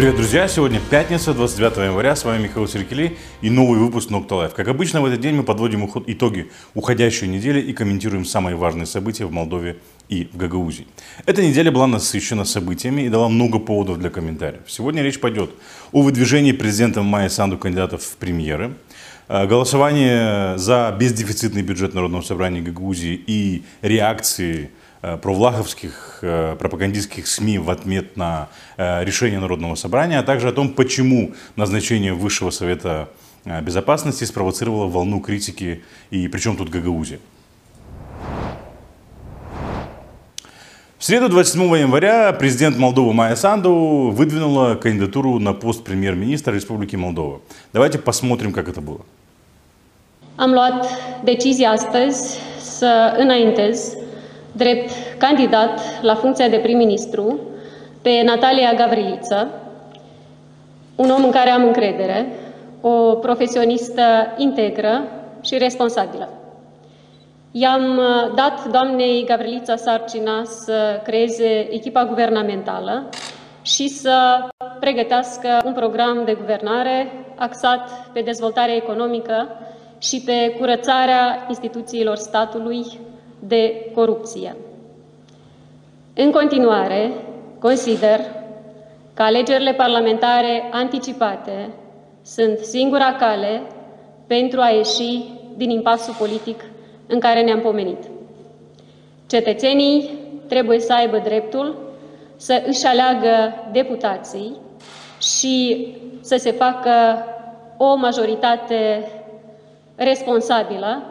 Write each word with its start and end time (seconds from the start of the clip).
Привет, 0.00 0.16
друзья! 0.16 0.48
Сегодня 0.48 0.80
пятница, 0.80 1.34
29 1.34 1.76
января. 1.76 2.16
С 2.16 2.24
вами 2.24 2.44
Михаил 2.44 2.66
Сиркели 2.66 3.18
и 3.42 3.50
новый 3.50 3.78
выпуск 3.78 4.08
Nokta 4.08 4.34
Live. 4.34 4.54
Как 4.54 4.66
обычно, 4.66 5.02
в 5.02 5.04
этот 5.04 5.20
день 5.20 5.34
мы 5.34 5.42
подводим 5.42 5.90
итоги 6.06 6.50
уходящей 6.72 7.28
недели 7.28 7.60
и 7.60 7.74
комментируем 7.74 8.24
самые 8.24 8.56
важные 8.56 8.86
события 8.86 9.26
в 9.26 9.30
Молдове 9.30 9.76
и 10.08 10.26
в 10.32 10.38
Гагаузии. 10.38 10.86
Эта 11.26 11.42
неделя 11.42 11.70
была 11.70 11.86
насыщена 11.86 12.46
событиями 12.46 13.02
и 13.02 13.10
дала 13.10 13.28
много 13.28 13.58
поводов 13.58 13.98
для 13.98 14.08
комментариев. 14.08 14.62
Сегодня 14.68 15.02
речь 15.02 15.20
пойдет 15.20 15.50
о 15.92 16.00
выдвижении 16.00 16.52
президентом 16.52 17.04
Майя 17.04 17.28
Санду 17.28 17.58
кандидатов 17.58 18.02
в 18.02 18.16
премьеры, 18.16 18.78
э, 19.28 19.46
голосование 19.46 20.56
за 20.56 20.96
бездефицитный 20.98 21.60
бюджет 21.60 21.92
Народного 21.92 22.22
собрания 22.22 22.62
Гагаузии 22.62 23.22
и 23.26 23.64
реакции 23.82 24.70
провлаховских 25.00 26.18
э, 26.22 26.56
пропагандистских 26.58 27.26
СМИ 27.26 27.58
в 27.58 27.70
ответ 27.70 28.16
на 28.16 28.48
э, 28.76 29.04
решение 29.04 29.40
Народного 29.40 29.74
собрания, 29.74 30.18
а 30.18 30.22
также 30.22 30.48
о 30.48 30.52
том, 30.52 30.74
почему 30.74 31.32
назначение 31.56 32.12
Высшего 32.12 32.50
Совета 32.50 33.08
Безопасности 33.62 34.24
спровоцировало 34.24 34.86
волну 34.86 35.20
критики 35.20 35.82
и 36.10 36.28
причем 36.28 36.58
тут 36.58 36.68
Гагаузия. 36.68 37.18
В 40.98 41.04
среду 41.04 41.30
27 41.30 41.62
января 41.78 42.30
президент 42.34 42.76
Молдовы 42.76 43.14
Майя 43.14 43.34
Санду 43.34 44.10
выдвинула 44.12 44.74
кандидатуру 44.74 45.38
на 45.38 45.54
пост 45.54 45.82
премьер-министра 45.82 46.52
Республики 46.52 46.94
Молдова. 46.96 47.40
Давайте 47.72 47.98
посмотрим, 47.98 48.52
как 48.52 48.68
это 48.68 48.82
было. 48.82 49.00
Am 50.36 50.52
luat 50.52 50.86
decizia 51.24 51.70
astăzi 51.70 52.38
să 52.60 53.14
înaintez 53.18 53.96
drept 54.52 54.90
candidat 55.18 55.80
la 56.02 56.14
funcția 56.14 56.48
de 56.48 56.56
prim-ministru 56.56 57.40
pe 58.02 58.22
Natalia 58.24 58.72
Gavriliță, 58.72 59.48
un 60.96 61.10
om 61.10 61.24
în 61.24 61.30
care 61.30 61.50
am 61.50 61.62
încredere, 61.62 62.26
o 62.80 63.14
profesionistă 63.14 64.02
integră 64.36 65.02
și 65.40 65.58
responsabilă. 65.58 66.28
I-am 67.50 67.96
uh, 67.96 68.34
dat 68.34 68.70
doamnei 68.70 69.24
Gavrilița 69.24 69.76
sarcina 69.76 70.44
să 70.44 71.00
creeze 71.04 71.74
echipa 71.74 72.04
guvernamentală 72.04 73.08
și 73.62 73.88
să 73.88 74.48
pregătească 74.80 75.48
un 75.64 75.72
program 75.72 76.22
de 76.24 76.34
guvernare 76.34 77.12
axat 77.36 77.90
pe 78.12 78.20
dezvoltarea 78.20 78.74
economică 78.74 79.48
și 79.98 80.22
pe 80.24 80.54
curățarea 80.58 81.44
instituțiilor 81.48 82.16
statului 82.16 82.84
de 83.40 83.90
corupție. 83.94 84.56
În 86.14 86.30
continuare, 86.30 87.10
consider 87.58 88.20
că 89.14 89.22
alegerile 89.22 89.72
parlamentare 89.72 90.68
anticipate 90.70 91.70
sunt 92.22 92.58
singura 92.58 93.12
cale 93.12 93.62
pentru 94.26 94.60
a 94.60 94.68
ieși 94.68 95.24
din 95.56 95.70
impasul 95.70 96.14
politic 96.18 96.64
în 97.06 97.18
care 97.20 97.42
ne-am 97.42 97.60
pomenit. 97.60 97.98
Cetățenii 99.26 100.10
trebuie 100.48 100.78
să 100.80 100.92
aibă 100.92 101.18
dreptul 101.18 101.76
să 102.36 102.62
își 102.66 102.86
aleagă 102.86 103.54
deputații 103.72 104.56
și 105.20 105.86
să 106.20 106.36
se 106.36 106.50
facă 106.50 106.90
o 107.76 107.94
majoritate 107.94 109.08
responsabilă 109.96 111.02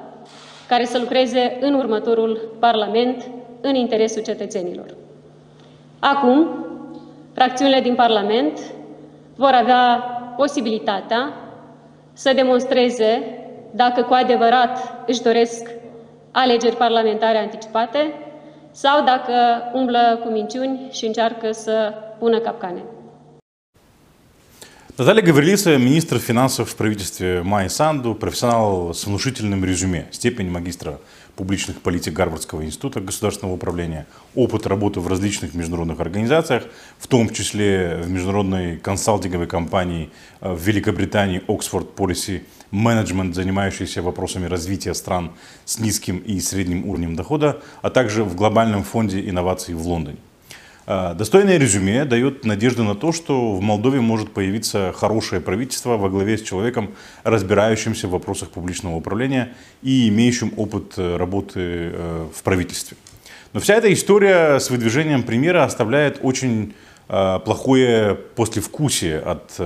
care 0.69 0.85
să 0.85 0.97
lucreze 0.97 1.57
în 1.59 1.73
următorul 1.73 2.55
Parlament 2.59 3.23
în 3.61 3.75
interesul 3.75 4.21
cetățenilor. 4.21 4.85
Acum, 5.99 6.47
fracțiunile 7.33 7.79
din 7.79 7.95
Parlament 7.95 8.59
vor 9.35 9.51
avea 9.51 10.03
posibilitatea 10.37 11.33
să 12.13 12.33
demonstreze 12.33 13.39
dacă 13.71 14.01
cu 14.01 14.13
adevărat 14.13 15.03
își 15.05 15.21
doresc 15.21 15.69
alegeri 16.31 16.75
parlamentare 16.75 17.37
anticipate 17.37 18.13
sau 18.71 19.03
dacă 19.03 19.33
umblă 19.73 20.19
cu 20.23 20.31
minciuni 20.31 20.87
și 20.91 21.05
încearcă 21.05 21.51
să 21.51 21.93
pună 22.19 22.39
capcane. 22.39 22.83
Наталья 24.99 25.21
Гаврилица, 25.21 25.77
министр 25.77 26.19
финансов 26.19 26.71
в 26.71 26.75
правительстве 26.75 27.41
Майи 27.41 27.69
Санду, 27.69 28.13
профессионал 28.15 28.93
с 28.93 29.05
внушительным 29.05 29.63
резюме, 29.63 30.09
степень 30.11 30.49
магистра 30.49 30.99
публичных 31.37 31.79
политик 31.79 32.11
Гарвардского 32.11 32.65
института 32.65 32.99
государственного 32.99 33.55
управления, 33.55 34.07
опыт 34.35 34.67
работы 34.67 34.99
в 34.99 35.07
различных 35.07 35.53
международных 35.53 36.01
организациях, 36.01 36.65
в 36.97 37.07
том 37.07 37.29
числе 37.29 38.01
в 38.03 38.09
международной 38.09 38.75
консалтинговой 38.75 39.47
компании 39.47 40.09
э, 40.41 40.51
в 40.51 40.61
Великобритании 40.61 41.41
Oxford 41.47 41.95
Policy 41.95 42.41
Management, 42.73 43.35
занимающейся 43.35 44.01
вопросами 44.01 44.47
развития 44.47 44.93
стран 44.93 45.31
с 45.63 45.79
низким 45.79 46.17
и 46.17 46.41
средним 46.41 46.85
уровнем 46.85 47.15
дохода, 47.15 47.61
а 47.81 47.89
также 47.89 48.25
в 48.25 48.35
глобальном 48.35 48.83
фонде 48.83 49.21
инноваций 49.29 49.75
в 49.75 49.87
Лондоне. 49.87 50.17
А, 50.91 51.13
достойное 51.13 51.59
резюме 51.59 52.03
дает 52.03 52.45
надежду 52.45 52.83
на 52.83 52.95
то, 52.95 53.11
что 53.11 53.53
в 53.53 53.61
Молдове 53.61 54.01
может 54.01 54.31
появиться 54.31 54.91
хорошее 54.95 55.39
правительство 55.39 55.97
во 55.97 56.09
главе 56.09 56.35
с 56.35 56.41
человеком, 56.41 56.95
разбирающимся 57.23 58.07
в 58.07 58.11
вопросах 58.11 58.49
публичного 58.49 58.95
управления 58.95 59.53
и 59.83 60.09
имеющим 60.09 60.51
опыт 60.57 60.93
э, 60.97 61.15
работы 61.15 61.59
э, 61.59 62.27
в 62.35 62.41
правительстве. 62.41 62.97
Но 63.53 63.59
вся 63.59 63.75
эта 63.75 63.93
история 63.93 64.59
с 64.59 64.71
выдвижением 64.71 65.21
премьера 65.21 65.63
оставляет 65.63 66.21
очень 66.23 66.73
э, 67.07 67.39
плохое 67.45 68.15
послевкусие 68.15 69.19
от 69.19 69.59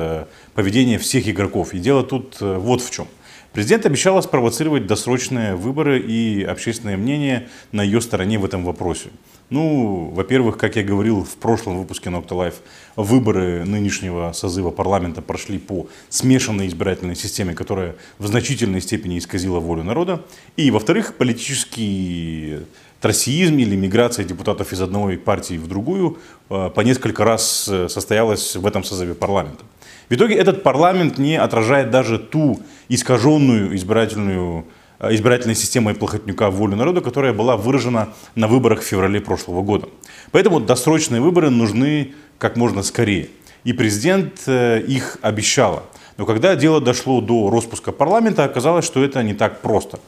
поведения 0.53 0.97
всех 0.97 1.29
игроков. 1.29 1.73
И 1.73 1.79
дело 1.79 2.03
тут 2.03 2.41
вот 2.41 2.81
в 2.81 2.91
чем. 2.91 3.07
Президент 3.53 3.85
обещала 3.85 4.19
спровоцировать 4.19 4.87
досрочные 4.87 5.55
выборы 5.55 5.99
и 5.99 6.43
общественное 6.43 6.97
мнение 6.97 7.47
на 7.71 7.81
ее 7.81 8.01
стороне 8.01 8.39
в 8.39 8.43
этом 8.43 8.65
вопросе. 8.65 9.09
Ну, 9.53 10.09
во-первых, 10.15 10.57
как 10.57 10.77
я 10.77 10.83
говорил 10.83 11.23
в 11.23 11.35
прошлом 11.35 11.77
выпуске 11.77 12.09
Nocta 12.09 12.29
Life, 12.29 12.55
выборы 12.95 13.63
нынешнего 13.65 14.31
созыва 14.33 14.71
парламента 14.71 15.21
прошли 15.21 15.59
по 15.59 15.85
смешанной 16.09 16.65
избирательной 16.65 17.15
системе, 17.15 17.53
которая 17.53 17.95
в 18.17 18.25
значительной 18.25 18.81
степени 18.81 19.19
исказила 19.19 19.59
волю 19.59 19.83
народа. 19.83 20.23
И, 20.57 20.71
во-вторых, 20.71 21.13
политический 21.17 22.61
троссиизм 22.99 23.59
или 23.59 23.75
миграция 23.75 24.25
депутатов 24.25 24.73
из 24.73 24.81
одной 24.81 25.19
партии 25.19 25.59
в 25.59 25.67
другую 25.67 26.17
э, 26.49 26.71
по 26.73 26.81
несколько 26.81 27.23
раз 27.23 27.69
э, 27.71 27.89
состоялась 27.89 28.55
в 28.55 28.65
этом 28.65 28.83
созыве 28.83 29.13
парламента. 29.13 29.63
В 30.09 30.15
итоге 30.15 30.33
этот 30.33 30.63
парламент 30.63 31.19
не 31.19 31.35
отражает 31.35 31.91
даже 31.91 32.17
ту 32.17 32.59
искаженную 32.89 33.75
избирательную 33.75 34.65
избирательной 35.11 35.55
системой 35.55 35.95
Плохотнюка 35.95 36.49
волю 36.49 36.75
народа, 36.75 37.01
которая 37.01 37.33
была 37.33 37.57
выражена 37.57 38.09
на 38.35 38.47
выборах 38.47 38.81
в 38.81 38.85
феврале 38.85 39.19
прошлого 39.19 39.61
года. 39.61 39.89
Поэтому 40.31 40.59
досрочные 40.59 41.21
выборы 41.21 41.49
нужны 41.49 42.13
как 42.37 42.55
можно 42.55 42.83
скорее. 42.83 43.29
И 43.63 43.73
президент 43.73 44.43
э, 44.47 44.81
их 44.81 45.17
обещала. 45.21 45.83
Но 46.17 46.25
когда 46.25 46.55
дело 46.55 46.81
дошло 46.81 47.21
до 47.21 47.49
распуска 47.49 47.91
парламента, 47.91 48.43
оказалось, 48.43 48.85
что 48.85 49.03
это 49.03 49.23
не 49.23 49.33
так 49.33 49.61
просто. 49.61 49.99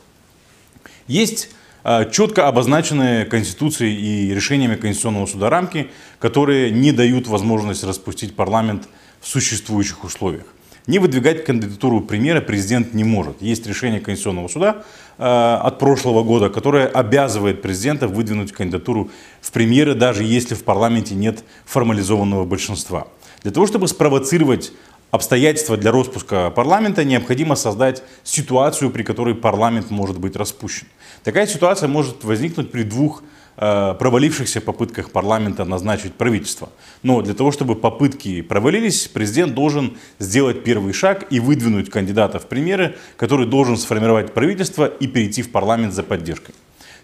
Есть 1.08 1.50
э, 1.84 2.10
четко 2.12 2.48
обозначенные 2.48 3.26
Конституцией 3.26 3.96
и 3.96 4.34
решениями 4.34 4.76
Конституционного 4.76 5.26
суда 5.26 5.50
рамки, 5.50 5.90
которые 6.20 6.72
не 6.72 6.92
дают 6.92 7.28
возможность 7.28 7.84
распустить 7.84 8.36
парламент 8.36 8.88
в 9.22 9.28
существующих 9.28 10.04
условиях. 10.04 10.46
Не 10.88 11.00
выдвигать 11.00 11.44
кандидатуру 11.44 12.02
премьера 12.02 12.42
президент 12.42 12.94
не 12.94 13.04
может. 13.04 13.42
Есть 13.42 13.66
решение 13.66 14.00
Конституционного 14.00 14.48
суда 14.48 14.84
э, 15.18 15.24
от 15.24 15.80
прошлого 15.80 16.24
года, 16.24 16.50
которое 16.50 16.86
обязывает 16.86 17.64
президента 17.64 18.08
выдвинуть 18.08 18.52
кандидатуру 18.52 19.10
в 19.42 19.52
премьеры, 19.52 19.96
даже 19.96 20.24
если 20.24 20.54
в 20.54 20.64
парламенте 20.64 21.16
нет 21.16 21.44
формализованного 21.66 22.46
большинства. 22.46 23.08
Для 23.42 23.52
того, 23.52 23.66
чтобы 23.66 23.88
спровоцировать 23.88 24.74
обстоятельства 25.10 25.76
для 25.76 25.92
распуска 25.92 26.52
парламента, 26.52 27.04
необходимо 27.04 27.56
создать 27.56 28.04
ситуацию, 28.24 28.92
при 28.92 29.02
которой 29.02 29.34
парламент 29.34 29.90
может 29.90 30.20
быть 30.20 30.36
распущен. 30.36 30.88
Такая 31.24 31.48
ситуация 31.48 31.90
может 31.90 32.24
возникнуть 32.24 32.72
при 32.72 32.84
двух 32.84 33.24
провалившихся 33.56 34.62
попытках 34.62 35.12
парламента 35.12 35.66
назначить 35.66 36.14
правительство. 36.14 36.70
Но 37.04 37.22
для 37.22 37.34
того, 37.34 37.52
чтобы 37.52 37.76
попытки 37.76 38.42
провалились, 38.42 39.08
президент 39.08 39.54
должен 39.54 39.98
сделать 40.20 40.64
первый 40.64 40.94
шаг 40.94 41.26
и 41.30 41.40
выдвинуть 41.40 41.90
кандидата 41.90 42.40
в 42.40 42.48
премьеры, 42.48 42.96
который 43.18 43.46
должен 43.48 43.78
сформировать 43.78 44.34
правительство 44.34 44.86
и 44.86 45.08
перейти 45.08 45.42
в 45.42 45.52
парламент 45.52 45.94
за 45.94 46.04
поддержкой. 46.04 46.54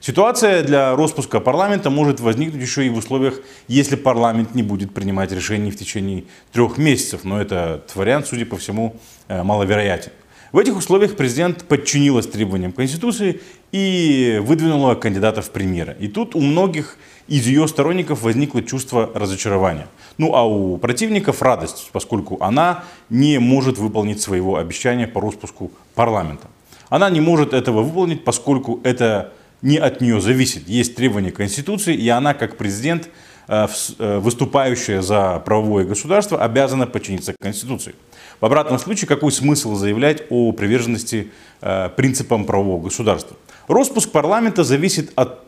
Ситуация 0.01 0.63
для 0.63 0.95
распуска 0.95 1.39
парламента 1.39 1.91
может 1.91 2.19
возникнуть 2.19 2.59
еще 2.59 2.87
и 2.87 2.89
в 2.89 2.97
условиях, 2.97 3.39
если 3.67 3.95
парламент 3.95 4.55
не 4.55 4.63
будет 4.63 4.95
принимать 4.95 5.31
решений 5.31 5.69
в 5.69 5.77
течение 5.77 6.23
трех 6.51 6.79
месяцев. 6.79 7.23
Но 7.23 7.39
этот 7.39 7.95
вариант, 7.95 8.25
судя 8.25 8.47
по 8.47 8.57
всему, 8.57 8.95
э, 9.27 9.43
маловероятен. 9.43 10.11
В 10.51 10.57
этих 10.57 10.75
условиях 10.75 11.15
президент 11.15 11.65
подчинилась 11.65 12.25
требованиям 12.25 12.73
Конституции 12.73 13.41
и 13.71 14.39
выдвинула 14.43 14.95
кандидата 14.95 15.41
в 15.41 15.49
премьеры. 15.51 15.95
И 15.99 16.07
тут 16.07 16.35
у 16.35 16.41
многих 16.41 16.97
из 17.27 17.47
ее 17.47 17.67
сторонников 17.67 18.23
возникло 18.23 18.61
чувство 18.61 19.09
разочарования. 19.13 19.87
Ну 20.17 20.35
а 20.35 20.43
у 20.43 20.77
противников 20.77 21.41
радость, 21.41 21.89
поскольку 21.93 22.37
она 22.41 22.83
не 23.09 23.39
может 23.39 23.77
выполнить 23.77 24.21
своего 24.21 24.57
обещания 24.57 25.07
по 25.07 25.21
распуску 25.21 25.71
парламента. 25.95 26.47
Она 26.89 27.09
не 27.09 27.21
может 27.21 27.53
этого 27.53 27.83
выполнить, 27.83 28.25
поскольку 28.25 28.81
это 28.83 29.31
не 29.61 29.77
от 29.77 30.01
нее 30.01 30.19
зависит. 30.19 30.67
Есть 30.67 30.95
требования 30.95 31.31
Конституции, 31.31 31.95
и 31.95 32.09
она, 32.09 32.33
как 32.33 32.57
президент, 32.57 33.07
э, 33.47 33.67
э, 33.99 34.17
выступающая 34.19 35.01
за 35.01 35.41
правовое 35.45 35.85
государство, 35.85 36.43
обязана 36.43 36.87
подчиниться 36.87 37.33
Конституции. 37.39 37.95
В 38.41 38.45
обратном 38.45 38.79
случае, 38.79 39.07
какой 39.07 39.31
смысл 39.31 39.75
заявлять 39.75 40.23
о 40.29 40.51
приверженности 40.51 41.31
э, 41.61 41.89
принципам 41.95 42.45
правового 42.45 42.83
государства? 42.83 43.37
Роспуск 43.67 44.11
парламента 44.11 44.63
зависит 44.63 45.11
от 45.15 45.39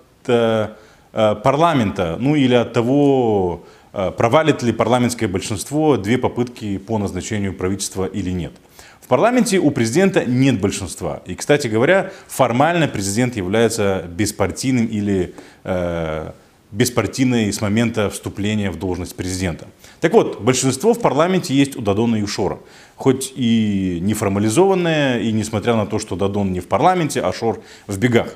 парламента, 1.11 2.17
ну 2.19 2.35
или 2.35 2.55
от 2.55 2.73
того, 2.73 3.63
провалит 3.91 4.63
ли 4.63 4.71
парламентское 4.71 5.29
большинство 5.29 5.97
две 5.97 6.17
попытки 6.17 6.77
по 6.77 6.97
назначению 6.97 7.53
правительства 7.53 8.05
или 8.05 8.31
нет. 8.31 8.53
В 9.01 9.07
парламенте 9.07 9.59
у 9.59 9.69
президента 9.69 10.23
нет 10.23 10.61
большинства. 10.61 11.21
И, 11.25 11.35
кстати 11.35 11.67
говоря, 11.67 12.11
формально 12.27 12.87
президент 12.87 13.35
является 13.35 14.05
беспартийным 14.07 14.85
или 14.85 15.35
э, 15.65 16.31
беспартийной 16.71 17.51
с 17.51 17.59
момента 17.59 18.09
вступления 18.09 18.71
в 18.71 18.79
должность 18.79 19.15
президента. 19.15 19.67
Так 19.99 20.13
вот, 20.13 20.41
большинство 20.41 20.93
в 20.93 21.01
парламенте 21.01 21.53
есть 21.53 21.75
у 21.75 21.81
Дадона 21.81 22.15
Юшора. 22.15 22.59
Хоть 23.03 23.33
и 23.35 23.99
не 24.01 24.13
формализованное, 24.13 25.19
и 25.19 25.33
несмотря 25.33 25.75
на 25.75 25.85
то, 25.85 25.99
что 25.99 26.15
Дадон 26.15 26.53
не 26.53 26.61
в 26.61 26.69
парламенте, 26.69 27.19
а 27.19 27.33
Шор 27.33 27.59
в 27.85 27.97
бегах. 27.97 28.29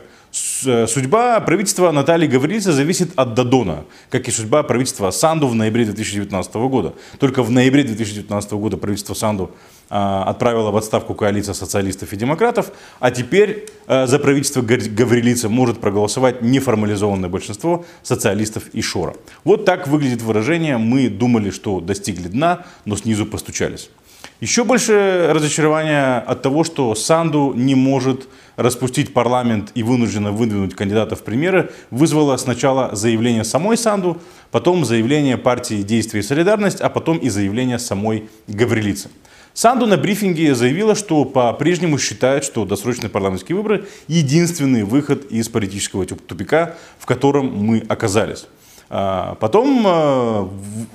Э, 0.65 0.87
судьба 0.87 1.39
правительства 1.39 1.89
Натальи 1.91 2.27
Гаврилицы 2.27 2.73
зависит 2.73 3.11
от 3.15 3.33
Дадона, 3.33 3.85
как 4.09 4.27
и 4.27 4.31
судьба 4.31 4.63
правительства 4.63 5.09
Санду 5.11 5.47
в 5.47 5.55
ноябре 5.55 5.85
2019 5.85 6.53
года. 6.55 6.95
Только 7.17 7.43
в 7.43 7.49
ноябре 7.49 7.85
2019 7.85 8.51
года 8.51 8.75
правительство 8.75 9.13
Санду 9.13 9.51
а, 9.89 10.25
отправило 10.25 10.69
в 10.71 10.75
отставку 10.75 11.15
коалиция 11.15 11.53
социалистов 11.53 12.11
и 12.11 12.17
демократов, 12.17 12.73
а 12.99 13.09
теперь 13.09 13.69
а, 13.87 14.05
за 14.05 14.19
правительство 14.19 14.61
Гаврилицы 14.61 15.47
может 15.47 15.79
проголосовать 15.79 16.41
неформализованное 16.41 17.29
большинство 17.29 17.85
социалистов 18.03 18.67
и 18.73 18.81
Шора. 18.81 19.15
Вот 19.45 19.63
так 19.63 19.87
выглядит 19.87 20.21
выражение 20.21 20.77
«мы 20.77 21.07
думали, 21.07 21.51
что 21.51 21.79
достигли 21.79 22.27
дна, 22.27 22.65
но 22.83 22.97
снизу 22.97 23.25
постучались». 23.25 23.89
Еще 24.39 24.63
больше 24.63 25.29
разочарования 25.31 26.19
от 26.19 26.43
того, 26.43 26.63
что 26.63 26.93
Санду 26.93 27.53
не 27.55 27.73
может 27.73 28.27
распустить 28.55 29.11
парламент 29.11 29.71
и 29.73 29.81
вынуждена 29.81 30.31
выдвинуть 30.31 30.75
кандидатов 30.75 31.21
в 31.21 31.23
премьеры, 31.23 31.71
вызвало 31.89 32.37
сначала 32.37 32.95
заявление 32.95 33.43
самой 33.43 33.77
Санду, 33.77 34.21
потом 34.51 34.85
заявление 34.85 35.37
партии 35.37 35.81
«Действие 35.81 36.21
и 36.21 36.23
солидарность», 36.23 36.81
а 36.81 36.89
потом 36.89 37.17
и 37.17 37.29
заявление 37.29 37.79
самой 37.79 38.29
Гаврилицы. 38.47 39.09
Санду 39.55 39.87
на 39.87 39.97
брифинге 39.97 40.53
заявила, 40.53 40.93
что 40.93 41.25
по-прежнему 41.25 41.97
считает, 41.97 42.43
что 42.43 42.63
досрочные 42.63 43.09
парламентские 43.09 43.55
выборы– 43.55 43.87
единственный 44.07 44.83
выход 44.83 45.31
из 45.31 45.49
политического 45.49 46.05
тупика, 46.05 46.75
в 46.99 47.07
котором 47.07 47.55
мы 47.57 47.83
оказались. 47.89 48.45
А, 48.89 49.35
потом 49.35 49.83
а, 49.85 50.49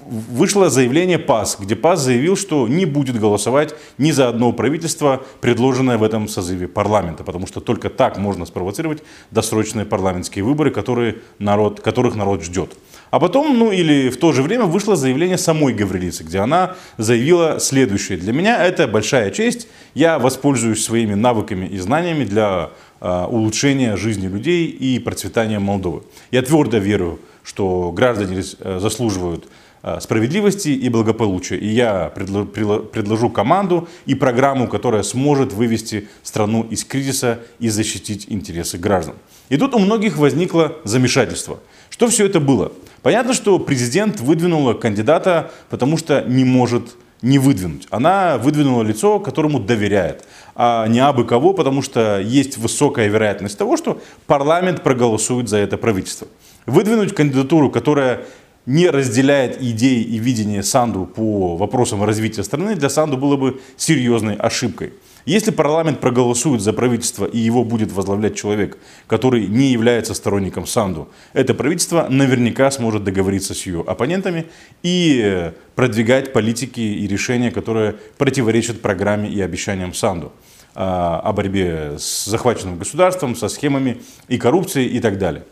вышло 0.07 0.71
заявление 0.71 1.19
ПАС, 1.19 1.59
где 1.61 1.77
ПАС 1.77 2.01
заявил, 2.01 2.37
что 2.37 2.67
не 2.67 2.87
будет 2.87 3.19
голосовать 3.19 3.75
ни 3.99 4.11
за 4.13 4.29
одно 4.29 4.53
правительство, 4.53 5.23
предложенное 5.41 5.99
в 5.99 6.03
этом 6.03 6.29
созыве 6.29 6.69
парламента, 6.69 7.23
потому 7.23 7.47
что 7.47 7.61
только 7.61 7.91
так 7.91 8.17
можно 8.17 8.47
спровоцировать 8.47 9.03
досрочные 9.31 9.85
парламентские 9.85 10.45
выборы, 10.45 10.71
которые 10.71 11.17
народ, 11.39 11.81
которых 11.81 12.15
народ 12.15 12.43
ждет. 12.43 12.73
А 13.13 13.21
потом, 13.21 13.59
ну 13.59 13.71
или 13.71 14.09
в 14.09 14.17
то 14.17 14.33
же 14.33 14.43
время, 14.43 14.65
вышло 14.65 14.97
заявление 14.97 15.37
самой 15.37 15.75
Гаврилицы, 15.75 16.25
где 16.25 16.39
она 16.39 16.77
заявила 16.97 17.61
следующее. 17.61 18.17
Для 18.17 18.33
меня 18.33 18.65
это 18.65 18.89
большая 18.89 19.31
честь. 19.31 19.69
Я 19.93 20.19
воспользуюсь 20.19 20.83
своими 20.83 21.13
навыками 21.13 21.67
и 21.67 21.77
знаниями 21.77 22.25
для 22.25 22.71
э, 23.03 23.27
улучшения 23.29 23.97
жизни 23.97 24.29
людей 24.29 24.67
и 24.67 24.99
процветания 24.99 25.59
Молдовы. 25.59 26.05
Я 26.31 26.41
твердо 26.41 26.79
верю, 26.79 27.21
что 27.43 27.93
граждане 27.93 28.43
э, 28.61 28.79
заслуживают 28.81 29.47
э, 29.83 30.01
справедливости 30.01 30.69
и 30.69 30.89
благополучия. 30.89 31.57
И 31.57 31.69
я 31.69 32.09
предложу 32.09 33.31
команду 33.31 33.89
и 34.07 34.15
программу, 34.15 34.69
которая 34.69 35.03
сможет 35.03 35.53
вывести 35.53 36.09
страну 36.23 36.63
из 36.65 36.85
кризиса 36.85 37.41
и 37.59 37.69
защитить 37.69 38.27
интересы 38.29 38.79
граждан. 38.79 39.15
И 39.49 39.57
тут 39.57 39.75
у 39.75 39.79
многих 39.79 40.17
возникло 40.17 40.77
замешательство. 40.85 41.61
Что 41.91 42.09
все 42.09 42.27
это 42.27 42.41
было? 42.41 42.73
Понятно, 43.03 43.35
что 43.35 43.59
президент 43.59 44.21
выдвинула 44.21 44.75
кандидата, 44.75 45.51
потому 45.69 45.97
что 45.99 46.23
не 46.23 46.45
может 46.45 46.97
не 47.23 47.39
выдвинуть. 47.39 47.87
Она 47.91 48.37
выдвинула 48.37 48.83
лицо, 48.83 49.21
которому 49.21 49.61
доверяет, 49.61 50.25
а 50.55 50.87
не 50.89 50.99
абы 50.99 51.25
кого, 51.25 51.55
потому 51.55 51.81
что 51.81 52.21
есть 52.21 52.59
высокая 52.59 53.09
вероятность 53.09 53.57
того, 53.57 53.77
что 53.77 54.01
парламент 54.27 54.83
проголосует 54.83 55.49
за 55.49 55.59
это 55.59 55.79
правительство. 55.79 56.27
Выдвинуть 56.67 57.15
кандидатуру, 57.15 57.71
которая 57.71 58.25
не 58.67 58.89
разделяет 58.89 59.61
идеи 59.61 60.03
и 60.03 60.19
видение 60.19 60.63
Санду 60.63 61.07
по 61.07 61.57
вопросам 61.57 62.05
развития 62.05 62.45
страны, 62.45 62.77
для 62.77 62.89
Санду 62.89 63.17
было 63.17 63.37
бы 63.37 63.61
серьезной 63.77 64.37
ошибкой. 64.37 64.93
Если 65.25 65.53
парламент 65.53 66.01
проголосует 66.01 66.61
за 66.61 66.73
правительство 66.73 67.25
и 67.25 67.39
его 67.39 67.65
будет 67.65 67.93
возглавлять 67.93 68.35
человек, 68.35 68.79
который 69.07 69.47
не 69.47 69.71
является 69.71 70.15
сторонником 70.15 70.67
Санду, 70.67 71.09
это 71.33 71.55
правительство 71.55 72.07
наверняка 72.09 72.71
сможет 72.71 73.05
договориться 73.05 73.55
с 73.55 73.65
ее 73.67 73.85
оппонентами 73.87 74.47
и 74.83 75.53
продвигать 75.77 76.33
политики 76.33 76.81
и 76.81 77.07
решения, 77.07 77.53
которые 77.53 77.95
противоречат 78.19 78.81
программе 78.81 79.29
и 79.29 79.41
обещаниям 79.41 79.95
Санду 79.95 80.33
а, 80.75 81.21
о 81.21 81.33
борьбе 81.33 81.97
с 81.99 82.25
захваченным 82.25 82.79
государством, 82.79 83.37
со 83.37 83.49
схемами 83.49 84.01
и 84.27 84.39
коррупцией 84.39 84.89
и 84.89 85.01
так 85.01 85.19
далее. 85.19 85.45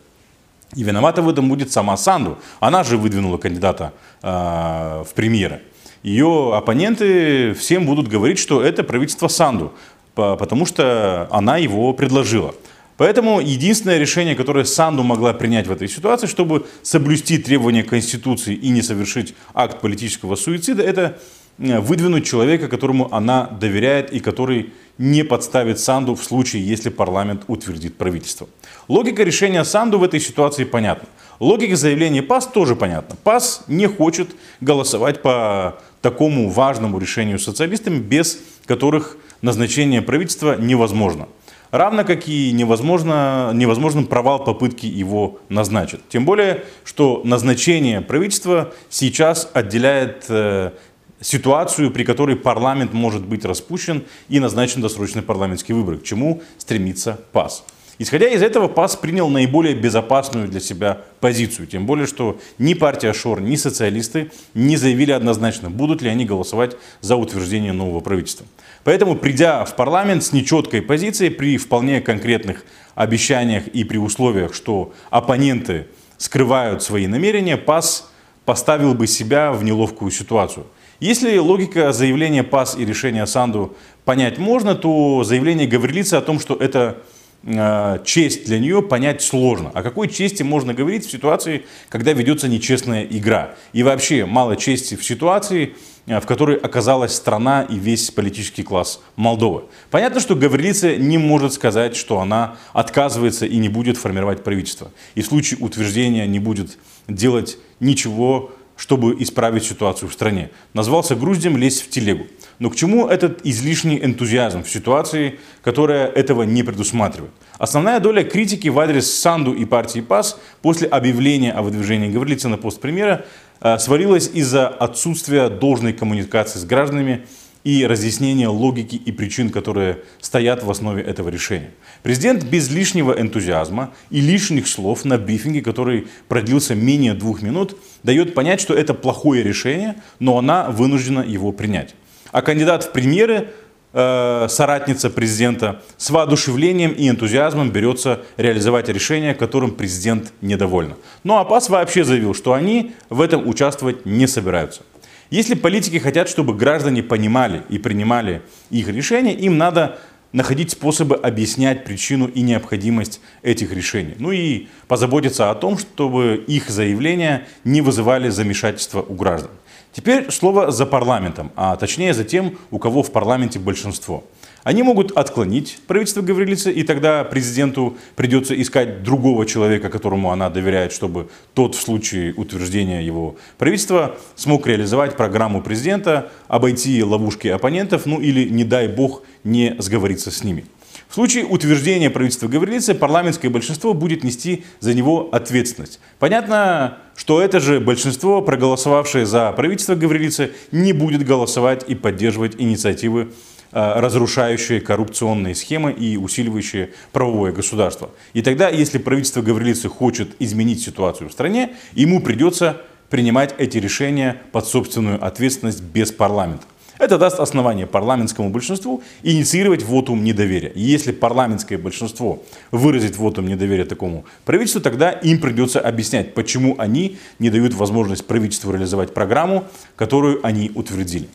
И 0.76 0.82
виновата 0.82 1.22
в 1.22 1.28
этом 1.28 1.48
будет 1.48 1.72
сама 1.72 1.96
Санду. 1.96 2.38
Она 2.60 2.84
же 2.84 2.96
выдвинула 2.96 3.38
кандидата 3.38 3.92
э, 4.22 4.28
в 4.28 5.14
премьеры 5.14 5.60
ее 6.02 6.54
оппоненты 6.54 7.52
всем 7.54 7.86
будут 7.86 8.08
говорить, 8.08 8.38
что 8.38 8.62
это 8.62 8.82
правительство 8.82 9.28
Санду, 9.28 9.72
потому 10.14 10.66
что 10.66 11.28
она 11.30 11.58
его 11.58 11.92
предложила. 11.92 12.54
Поэтому 12.96 13.40
единственное 13.40 13.98
решение, 13.98 14.34
которое 14.34 14.64
Санду 14.64 15.02
могла 15.02 15.32
принять 15.32 15.66
в 15.66 15.72
этой 15.72 15.88
ситуации, 15.88 16.26
чтобы 16.26 16.66
соблюсти 16.82 17.38
требования 17.38 17.82
Конституции 17.82 18.54
и 18.54 18.68
не 18.68 18.82
совершить 18.82 19.34
акт 19.54 19.80
политического 19.80 20.36
суицида, 20.36 20.82
это 20.82 21.18
э, 21.58 21.80
выдвинуть 21.80 22.26
человека, 22.26 22.68
которому 22.68 23.12
она 23.14 23.46
доверяет 23.46 24.12
и 24.12 24.20
который 24.20 24.74
не 25.00 25.24
подставит 25.24 25.80
Санду 25.80 26.14
в 26.14 26.22
случае, 26.22 26.62
если 26.62 26.90
парламент 26.90 27.44
утвердит 27.48 27.96
правительство. 27.96 28.46
Логика 28.86 29.22
решения 29.22 29.64
Санду 29.64 29.98
в 29.98 30.04
этой 30.04 30.20
ситуации 30.20 30.64
понятна. 30.64 31.08
Логика 31.40 31.74
заявления 31.74 32.22
ПАС 32.22 32.46
тоже 32.46 32.76
понятна. 32.76 33.16
ПАС 33.24 33.64
не 33.66 33.86
хочет 33.86 34.28
голосовать 34.60 35.22
по 35.22 35.80
такому 36.02 36.50
важному 36.50 36.98
решению 36.98 37.38
социалистами, 37.38 37.98
без 37.98 38.40
которых 38.66 39.16
назначение 39.40 40.02
правительства 40.02 40.56
невозможно. 40.60 41.28
Равно 41.70 42.04
как 42.04 42.28
и 42.28 42.52
невозможно, 42.52 43.52
невозможен 43.54 44.06
провал 44.06 44.44
попытки 44.44 44.84
его 44.84 45.38
назначить. 45.48 46.00
Тем 46.10 46.26
более, 46.26 46.64
что 46.84 47.22
назначение 47.24 48.02
правительства 48.02 48.74
сейчас 48.90 49.48
отделяет 49.54 50.26
э, 50.28 50.72
ситуацию, 51.20 51.90
при 51.90 52.04
которой 52.04 52.36
парламент 52.36 52.92
может 52.92 53.24
быть 53.24 53.44
распущен 53.44 54.04
и 54.28 54.40
назначен 54.40 54.80
досрочный 54.80 55.22
парламентский 55.22 55.72
выбор, 55.72 55.98
к 55.98 56.02
чему 56.02 56.42
стремится 56.58 57.20
ПАС. 57.32 57.64
Исходя 57.98 58.28
из 58.28 58.42
этого, 58.42 58.66
ПАС 58.66 58.96
принял 58.96 59.28
наиболее 59.28 59.74
безопасную 59.74 60.48
для 60.48 60.60
себя 60.60 61.02
позицию. 61.20 61.66
Тем 61.66 61.84
более, 61.84 62.06
что 62.06 62.40
ни 62.56 62.72
партия 62.72 63.12
Шор, 63.12 63.42
ни 63.42 63.56
социалисты 63.56 64.30
не 64.54 64.78
заявили 64.78 65.12
однозначно, 65.12 65.68
будут 65.68 66.00
ли 66.00 66.08
они 66.08 66.24
голосовать 66.24 66.78
за 67.02 67.16
утверждение 67.16 67.74
нового 67.74 68.00
правительства. 68.00 68.46
Поэтому, 68.84 69.16
придя 69.16 69.66
в 69.66 69.76
парламент 69.76 70.24
с 70.24 70.32
нечеткой 70.32 70.80
позицией, 70.80 71.28
при 71.28 71.58
вполне 71.58 72.00
конкретных 72.00 72.64
обещаниях 72.94 73.68
и 73.68 73.84
при 73.84 73.98
условиях, 73.98 74.54
что 74.54 74.94
оппоненты 75.10 75.86
скрывают 76.16 76.82
свои 76.82 77.06
намерения, 77.06 77.58
ПАС 77.58 78.10
поставил 78.46 78.94
бы 78.94 79.06
себя 79.06 79.52
в 79.52 79.62
неловкую 79.62 80.10
ситуацию. 80.10 80.64
Если 81.00 81.38
логика 81.38 81.92
заявления 81.92 82.44
ПАС 82.44 82.76
и 82.76 82.84
решения 82.84 83.24
Санду 83.24 83.74
понять 84.04 84.36
можно, 84.36 84.74
то 84.74 85.24
заявление 85.24 85.66
Гаврилицы 85.66 86.14
о 86.14 86.20
том, 86.20 86.38
что 86.38 86.54
это 86.54 86.98
э, 87.42 88.00
честь 88.04 88.44
для 88.44 88.58
нее 88.58 88.82
понять 88.82 89.22
сложно. 89.22 89.70
О 89.72 89.82
какой 89.82 90.08
чести 90.08 90.42
можно 90.42 90.74
говорить 90.74 91.06
в 91.06 91.10
ситуации, 91.10 91.64
когда 91.88 92.12
ведется 92.12 92.48
нечестная 92.48 93.04
игра? 93.04 93.54
И 93.72 93.82
вообще 93.82 94.26
мало 94.26 94.56
чести 94.56 94.94
в 94.94 95.02
ситуации, 95.02 95.74
э, 96.04 96.20
в 96.20 96.26
которой 96.26 96.58
оказалась 96.58 97.14
страна 97.14 97.62
и 97.62 97.78
весь 97.78 98.10
политический 98.10 98.62
класс 98.62 99.00
Молдовы. 99.16 99.62
Понятно, 99.90 100.20
что 100.20 100.36
Гаврилица 100.36 100.96
не 100.96 101.16
может 101.16 101.54
сказать, 101.54 101.96
что 101.96 102.20
она 102.20 102.56
отказывается 102.74 103.46
и 103.46 103.56
не 103.56 103.70
будет 103.70 103.96
формировать 103.96 104.44
правительство. 104.44 104.90
И 105.14 105.22
в 105.22 105.26
случае 105.26 105.60
утверждения 105.60 106.26
не 106.26 106.40
будет 106.40 106.76
делать 107.08 107.56
ничего 107.80 108.52
чтобы 108.80 109.14
исправить 109.18 109.64
ситуацию 109.64 110.08
в 110.08 110.12
стране. 110.14 110.50
Назвался 110.72 111.14
груздем 111.14 111.58
лезть 111.58 111.82
в 111.82 111.90
телегу. 111.90 112.26
Но 112.58 112.70
к 112.70 112.76
чему 112.76 113.08
этот 113.08 113.44
излишний 113.44 114.02
энтузиазм 114.02 114.62
в 114.62 114.70
ситуации, 114.70 115.38
которая 115.60 116.06
этого 116.06 116.44
не 116.44 116.62
предусматривает? 116.62 117.30
Основная 117.58 118.00
доля 118.00 118.24
критики 118.24 118.68
в 118.68 118.80
адрес 118.80 119.12
Санду 119.12 119.52
и 119.52 119.66
партии 119.66 120.00
ПАС 120.00 120.40
после 120.62 120.88
объявления 120.88 121.52
о 121.52 121.60
выдвижении 121.60 122.08
Гаврилица 122.08 122.48
на 122.48 122.56
пост 122.56 122.80
премьера 122.80 123.26
э, 123.60 123.76
свалилась 123.76 124.30
из-за 124.32 124.68
отсутствия 124.68 125.50
должной 125.50 125.92
коммуникации 125.92 126.58
с 126.58 126.64
гражданами 126.64 127.26
и 127.64 127.86
разъяснение 127.86 128.48
логики 128.48 128.96
и 128.96 129.12
причин, 129.12 129.50
которые 129.50 129.98
стоят 130.20 130.62
в 130.62 130.70
основе 130.70 131.02
этого 131.02 131.28
решения. 131.28 131.70
Президент 132.02 132.44
без 132.44 132.70
лишнего 132.70 133.12
энтузиазма 133.12 133.92
и 134.10 134.20
лишних 134.20 134.66
слов 134.66 135.04
на 135.04 135.18
брифинге, 135.18 135.60
который 135.60 136.06
продлился 136.28 136.74
менее 136.74 137.14
двух 137.14 137.42
минут, 137.42 137.76
дает 138.02 138.34
понять, 138.34 138.60
что 138.60 138.74
это 138.74 138.94
плохое 138.94 139.42
решение, 139.42 139.96
но 140.18 140.38
она 140.38 140.70
вынуждена 140.70 141.20
его 141.20 141.52
принять. 141.52 141.94
А 142.32 142.42
кандидат 142.42 142.84
в 142.84 142.92
премьеры, 142.92 143.48
э, 143.92 144.46
соратница 144.48 145.10
президента, 145.10 145.82
с 145.96 146.10
воодушевлением 146.10 146.92
и 146.92 147.08
энтузиазмом 147.08 147.70
берется 147.70 148.20
реализовать 148.36 148.88
решение, 148.88 149.34
которым 149.34 149.72
президент 149.72 150.32
недоволен. 150.40 150.94
Ну 151.24 151.36
а 151.36 151.44
ПАС 151.44 151.68
вообще 151.68 152.04
заявил, 152.04 152.34
что 152.34 152.52
они 152.52 152.92
в 153.10 153.20
этом 153.20 153.46
участвовать 153.48 154.06
не 154.06 154.26
собираются. 154.26 154.82
Если 155.30 155.54
политики 155.54 155.98
хотят, 155.98 156.28
чтобы 156.28 156.54
граждане 156.54 157.04
понимали 157.04 157.62
и 157.68 157.78
принимали 157.78 158.42
их 158.70 158.88
решения, 158.88 159.32
им 159.32 159.58
надо 159.58 160.00
находить 160.32 160.72
способы 160.72 161.14
объяснять 161.14 161.84
причину 161.84 162.26
и 162.26 162.42
необходимость 162.42 163.20
этих 163.42 163.72
решений. 163.72 164.14
Ну 164.18 164.32
и 164.32 164.66
позаботиться 164.88 165.50
о 165.50 165.54
том, 165.54 165.78
чтобы 165.78 166.42
их 166.46 166.68
заявления 166.68 167.46
не 167.64 167.80
вызывали 167.80 168.28
замешательства 168.28 169.02
у 169.02 169.14
граждан. 169.14 169.50
Теперь 169.92 170.30
слово 170.30 170.70
за 170.70 170.86
парламентом, 170.86 171.50
а 171.56 171.76
точнее 171.76 172.14
за 172.14 172.24
тем, 172.24 172.58
у 172.70 172.78
кого 172.78 173.02
в 173.02 173.10
парламенте 173.10 173.58
большинство. 173.58 174.24
Они 174.62 174.82
могут 174.82 175.12
отклонить 175.12 175.78
правительство 175.86 176.20
Гаврилицы, 176.20 176.70
и 176.70 176.82
тогда 176.82 177.24
президенту 177.24 177.96
придется 178.16 178.60
искать 178.60 179.02
другого 179.02 179.46
человека, 179.46 179.88
которому 179.88 180.30
она 180.30 180.50
доверяет, 180.50 180.92
чтобы 180.92 181.28
тот 181.54 181.74
в 181.74 181.80
случае 181.80 182.34
утверждения 182.34 183.04
его 183.04 183.36
правительства 183.58 184.16
смог 184.36 184.66
реализовать 184.66 185.16
программу 185.16 185.62
президента, 185.62 186.30
обойти 186.48 187.02
ловушки 187.02 187.48
оппонентов, 187.48 188.04
ну 188.06 188.20
или, 188.20 188.48
не 188.48 188.64
дай 188.64 188.88
бог, 188.88 189.22
не 189.44 189.76
сговориться 189.78 190.30
с 190.30 190.44
ними. 190.44 190.66
В 191.08 191.14
случае 191.14 191.44
утверждения 191.44 192.08
правительства 192.08 192.46
Гаврилицы 192.46 192.94
парламентское 192.94 193.50
большинство 193.50 193.94
будет 193.94 194.22
нести 194.22 194.64
за 194.78 194.94
него 194.94 195.28
ответственность. 195.32 195.98
Понятно, 196.20 196.98
что 197.16 197.40
это 197.42 197.58
же 197.58 197.80
большинство, 197.80 198.42
проголосовавшее 198.42 199.26
за 199.26 199.50
правительство 199.52 199.96
Гаврилицы, 199.96 200.52
не 200.70 200.92
будет 200.92 201.26
голосовать 201.26 201.84
и 201.88 201.96
поддерживать 201.96 202.54
инициативы 202.58 203.32
разрушающие 203.72 204.80
коррупционные 204.80 205.54
схемы 205.54 205.92
и 205.92 206.16
усиливающие 206.16 206.90
правовое 207.12 207.52
государство. 207.52 208.10
И 208.32 208.42
тогда, 208.42 208.68
если 208.68 208.98
правительство 208.98 209.42
Гаврилицы 209.42 209.88
хочет 209.88 210.30
изменить 210.38 210.82
ситуацию 210.82 211.28
в 211.28 211.32
стране, 211.32 211.76
ему 211.92 212.20
придется 212.20 212.82
принимать 213.10 213.54
эти 213.58 213.78
решения 213.78 214.40
под 214.52 214.66
собственную 214.66 215.24
ответственность 215.24 215.82
без 215.82 216.12
парламента. 216.12 216.64
Это 217.00 217.16
даст 217.16 217.40
основание 217.40 217.86
парламентскому 217.86 218.50
большинству 218.50 219.02
инициировать 219.22 219.82
вотум 219.82 220.22
недоверия. 220.22 220.68
И 220.68 220.82
если 220.82 221.12
парламентское 221.12 221.78
большинство 221.78 222.42
выразит 222.70 223.16
вотум 223.16 223.46
недоверия 223.46 223.86
такому 223.86 224.26
правительству, 224.44 224.82
тогда 224.82 225.10
им 225.10 225.40
придется 225.40 225.80
объяснять, 225.80 226.34
почему 226.34 226.74
они 226.78 227.16
не 227.38 227.48
дают 227.48 227.72
возможность 227.72 228.26
правительству 228.26 228.70
реализовать 228.70 229.14
программу, 229.14 229.64
которую 229.96 230.46
они 230.46 230.70
утвердили. 230.74 231.28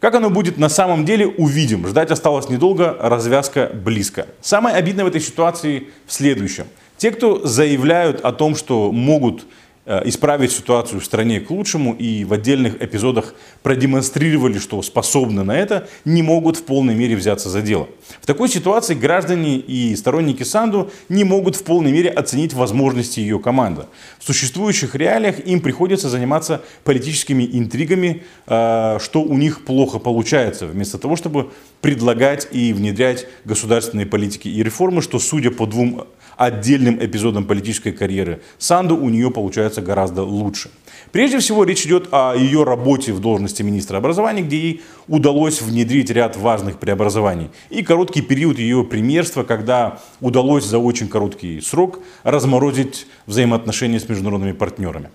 Как 0.00 0.14
оно 0.14 0.28
будет 0.28 0.58
на 0.58 0.68
самом 0.68 1.04
деле, 1.04 1.26
увидим. 1.26 1.86
Ждать 1.86 2.10
осталось 2.10 2.48
недолго, 2.48 2.96
развязка 3.00 3.70
близко. 3.72 4.26
Самое 4.42 4.76
обидное 4.76 5.04
в 5.04 5.08
этой 5.08 5.20
ситуации 5.20 5.88
в 6.06 6.12
следующем. 6.12 6.66
Те, 6.98 7.10
кто 7.10 7.46
заявляют 7.46 8.20
о 8.20 8.32
том, 8.32 8.56
что 8.56 8.92
могут 8.92 9.46
исправить 9.86 10.52
ситуацию 10.52 11.00
в 11.00 11.04
стране 11.04 11.40
к 11.40 11.50
лучшему 11.50 11.94
и 11.94 12.24
в 12.24 12.32
отдельных 12.32 12.82
эпизодах 12.82 13.34
продемонстрировали, 13.62 14.58
что 14.58 14.82
способны 14.82 15.44
на 15.44 15.56
это, 15.56 15.88
не 16.04 16.22
могут 16.22 16.56
в 16.56 16.64
полной 16.64 16.94
мере 16.94 17.16
взяться 17.16 17.48
за 17.48 17.62
дело. 17.62 17.88
В 18.20 18.26
такой 18.26 18.48
ситуации 18.48 18.94
граждане 18.94 19.58
и 19.58 19.94
сторонники 19.94 20.42
Санду 20.42 20.90
не 21.08 21.24
могут 21.24 21.56
в 21.56 21.62
полной 21.62 21.92
мере 21.92 22.10
оценить 22.10 22.52
возможности 22.52 23.20
ее 23.20 23.38
команды. 23.38 23.86
В 24.18 24.24
существующих 24.24 24.94
реалиях 24.94 25.38
им 25.46 25.60
приходится 25.60 26.08
заниматься 26.08 26.62
политическими 26.84 27.48
интригами, 27.52 28.24
э, 28.46 28.98
что 29.00 29.22
у 29.22 29.36
них 29.36 29.64
плохо 29.64 29.98
получается, 29.98 30.66
вместо 30.66 30.98
того, 30.98 31.16
чтобы 31.16 31.50
предлагать 31.80 32.48
и 32.50 32.72
внедрять 32.72 33.26
государственные 33.44 34.06
политики 34.06 34.48
и 34.48 34.62
реформы, 34.62 35.02
что, 35.02 35.18
судя 35.18 35.50
по 35.50 35.66
двум 35.66 36.06
отдельным 36.36 36.98
эпизодом 37.04 37.44
политической 37.44 37.92
карьеры 37.92 38.40
Санду, 38.58 38.96
у 38.96 39.08
нее 39.08 39.30
получается 39.30 39.82
гораздо 39.82 40.22
лучше. 40.22 40.70
Прежде 41.12 41.38
всего 41.38 41.64
речь 41.64 41.86
идет 41.86 42.08
о 42.10 42.34
ее 42.34 42.64
работе 42.64 43.12
в 43.12 43.20
должности 43.20 43.62
министра 43.62 43.98
образования, 43.98 44.42
где 44.42 44.58
ей 44.58 44.82
удалось 45.08 45.62
внедрить 45.62 46.10
ряд 46.10 46.36
важных 46.36 46.78
преобразований. 46.78 47.50
И 47.70 47.82
короткий 47.82 48.22
период 48.22 48.58
ее 48.58 48.84
премьерства, 48.84 49.44
когда 49.44 50.00
удалось 50.20 50.64
за 50.64 50.78
очень 50.78 51.08
короткий 51.08 51.60
срок 51.60 52.00
разморозить 52.22 53.06
взаимоотношения 53.26 54.00
с 54.00 54.08
международными 54.08 54.52
партнерами. 54.52 55.10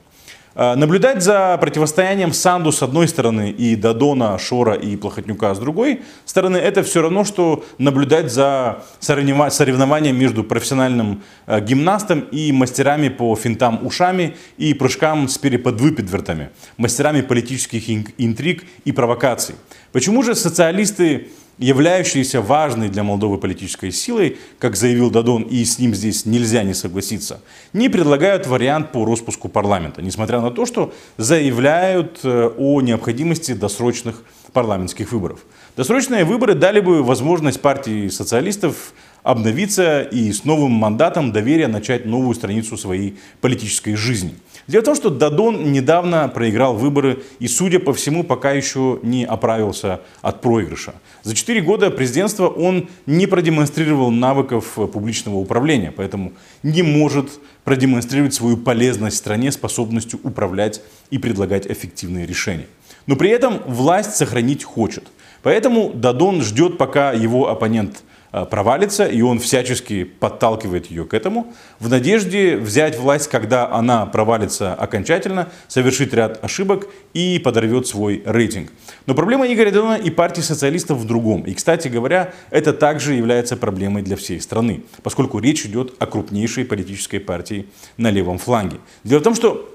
Э, 0.54 0.76
наблюдать 0.76 1.24
за 1.24 1.58
противостоянием 1.62 2.34
Санду 2.34 2.72
с 2.72 2.84
одной 2.84 3.08
стороны 3.08 3.52
и 3.52 3.76
Дадона, 3.78 4.38
Шора 4.38 4.74
и 4.74 4.98
Плохотнюка 4.98 5.56
с 5.56 5.60
другой 5.60 6.02
стороны, 6.26 6.58
это 6.58 6.84
все 6.84 7.02
равно, 7.02 7.24
что 7.24 7.64
наблюдать 7.78 8.32
за 8.32 8.84
соревнованием 9.00 10.18
между 10.18 10.44
профессиональным 10.44 11.24
э, 11.48 11.62
гимнастом 11.62 12.22
и 12.32 12.52
мастерами 12.52 13.08
по 13.08 13.34
финтам 13.36 13.86
ушами 13.86 14.36
и 14.58 14.74
прыжкам 14.74 15.30
с 15.30 15.38
переподвыпедвертами, 15.38 16.50
мастерами 16.78 17.22
политических 17.22 17.90
интриг 18.18 18.66
и 18.84 18.92
провокаций. 18.92 19.56
Почему 19.94 20.22
же 20.22 20.36
социалисты 20.36 21.30
являющиеся 21.58 22.42
важной 22.42 22.90
для 22.90 23.04
Молдовы 23.04 23.38
политической 23.38 23.92
силой, 23.92 24.38
как 24.60 24.76
заявил 24.76 25.12
Дадон, 25.12 25.44
и 25.44 25.64
с 25.64 25.80
ним 25.80 25.94
здесь 25.94 26.26
нельзя 26.26 26.64
не 26.64 26.74
согласиться, 26.74 27.42
не 27.74 27.90
предлагают 27.90 28.48
вариант 28.48 28.92
по 28.92 29.06
распуску 29.06 29.48
парламента, 29.48 30.02
несмотря 30.02 30.42
на 30.42 30.52
то, 30.52 30.66
что 30.66 30.94
заявляют 31.18 32.20
э, 32.24 32.50
о 32.58 32.82
необходимости 32.82 33.54
досрочных 33.54 34.24
парламентских 34.54 35.12
выборов. 35.12 35.40
Досрочные 35.78 36.26
выборы 36.26 36.54
дали 36.54 36.80
бы 36.80 37.04
возможность 37.04 37.62
партии 37.62 38.10
социалистов 38.10 38.94
обновиться 39.24 40.02
и 40.02 40.32
с 40.32 40.44
новым 40.46 40.72
мандатом 40.72 41.32
доверия 41.32 41.68
начать 41.68 42.06
новую 42.06 42.36
страницу 42.36 42.76
своей 42.78 43.18
политической 43.40 43.96
жизни. 43.96 44.36
Дело 44.68 44.82
в 44.82 44.86
том, 44.86 44.96
что 44.96 45.10
Дадон 45.10 45.72
недавно 45.72 46.28
проиграл 46.28 46.76
выборы 46.76 47.24
и, 47.40 47.48
судя 47.48 47.80
по 47.80 47.94
всему, 47.94 48.24
пока 48.24 48.52
еще 48.52 49.00
не 49.02 49.26
оправился 49.26 50.02
от 50.22 50.42
проигрыша. 50.42 50.94
За 51.24 51.36
четыре 51.36 51.62
года 51.62 51.90
президентства 51.90 52.48
он 52.48 52.90
не 53.06 53.28
продемонстрировал 53.28 54.12
навыков 54.12 54.74
публичного 54.76 55.38
управления, 55.38 55.92
поэтому 55.92 56.34
не 56.64 56.84
может 56.84 57.40
продемонстрировать 57.64 58.34
свою 58.34 58.58
полезность 58.58 59.18
стране 59.18 59.52
способностью 59.52 60.20
управлять 60.24 60.82
и 61.10 61.18
предлагать 61.18 61.68
эффективные 61.68 62.26
решения. 62.26 62.68
Но 63.08 63.16
при 63.16 63.30
этом 63.30 63.60
власть 63.66 64.16
сохранить 64.16 64.64
хочет. 64.64 65.06
Поэтому 65.44 65.92
Дадон 65.94 66.42
ждет, 66.42 66.78
пока 66.78 67.12
его 67.14 67.50
оппонент 67.50 68.04
провалится, 68.32 69.06
и 69.06 69.22
он 69.22 69.40
всячески 69.40 70.04
подталкивает 70.04 70.90
ее 70.90 71.06
к 71.06 71.14
этому, 71.14 71.54
в 71.80 71.90
надежде 71.90 72.58
взять 72.58 72.98
власть, 72.98 73.28
когда 73.28 73.70
она 73.72 74.06
провалится 74.06 74.74
окончательно, 74.74 75.50
совершит 75.68 76.14
ряд 76.14 76.44
ошибок 76.44 76.88
и 77.14 77.40
подорвет 77.40 77.88
свой 77.88 78.24
рейтинг. 78.26 78.72
Но 79.06 79.16
проблема 79.16 79.52
Игоря 79.52 79.72
Дадона 79.72 79.96
и 79.96 80.10
партии 80.10 80.42
социалистов 80.42 81.00
в 81.00 81.06
другом. 81.06 81.42
И, 81.44 81.54
кстати 81.54 81.88
говоря, 81.88 82.34
это 82.50 82.72
также 82.74 83.16
является 83.16 83.58
проблемой 83.58 84.02
для 84.02 84.16
всей 84.16 84.40
страны, 84.40 84.84
поскольку 85.04 85.40
речь 85.40 85.66
идет 85.66 85.94
о 86.00 86.06
крупнейшей 86.06 86.66
политической 86.66 87.20
партии 87.20 87.68
на 87.98 88.12
левом 88.12 88.38
фланге. 88.38 88.78
Дело 89.04 89.20
в 89.20 89.24
том, 89.24 89.36
что 89.36 89.68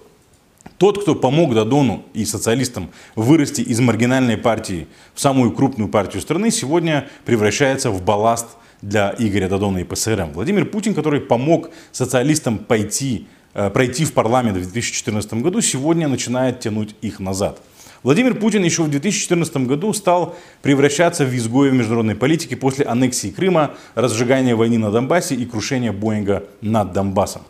тот, 0.78 1.02
кто 1.02 1.14
помог 1.14 1.54
Дадону 1.54 2.04
и 2.14 2.24
социалистам 2.24 2.90
вырасти 3.14 3.60
из 3.60 3.80
маргинальной 3.80 4.36
партии 4.36 4.86
в 5.14 5.20
самую 5.20 5.52
крупную 5.52 5.88
партию 5.88 6.22
страны, 6.22 6.50
сегодня 6.50 7.08
превращается 7.24 7.90
в 7.90 8.02
балласт 8.02 8.46
для 8.82 9.14
Игоря 9.18 9.48
Дадона 9.48 9.78
и 9.78 9.84
ПСРМ. 9.84 10.32
Владимир 10.32 10.66
Путин, 10.66 10.94
который 10.94 11.20
помог 11.20 11.70
социалистам 11.92 12.58
пойти, 12.58 13.26
э, 13.54 13.70
пройти 13.70 14.04
в 14.04 14.12
парламент 14.12 14.58
в 14.58 14.60
2014 14.60 15.42
году, 15.42 15.60
сегодня 15.60 16.08
начинает 16.08 16.60
тянуть 16.60 16.94
их 17.00 17.20
назад. 17.20 17.60
Владимир 18.02 18.34
Путин 18.34 18.62
еще 18.62 18.82
в 18.82 18.90
2014 18.90 19.66
году 19.66 19.92
стал 19.92 20.36
превращаться 20.62 21.24
в 21.24 21.34
изгоя 21.34 21.70
в 21.70 21.74
международной 21.74 22.14
политике 22.14 22.56
после 22.56 22.84
аннексии 22.84 23.30
Крыма, 23.30 23.74
разжигания 23.94 24.54
войны 24.54 24.78
на 24.78 24.90
Донбассе 24.90 25.34
и 25.34 25.44
крушения 25.46 25.92
Боинга 25.92 26.44
над 26.60 26.92
Донбассом. 26.92 27.42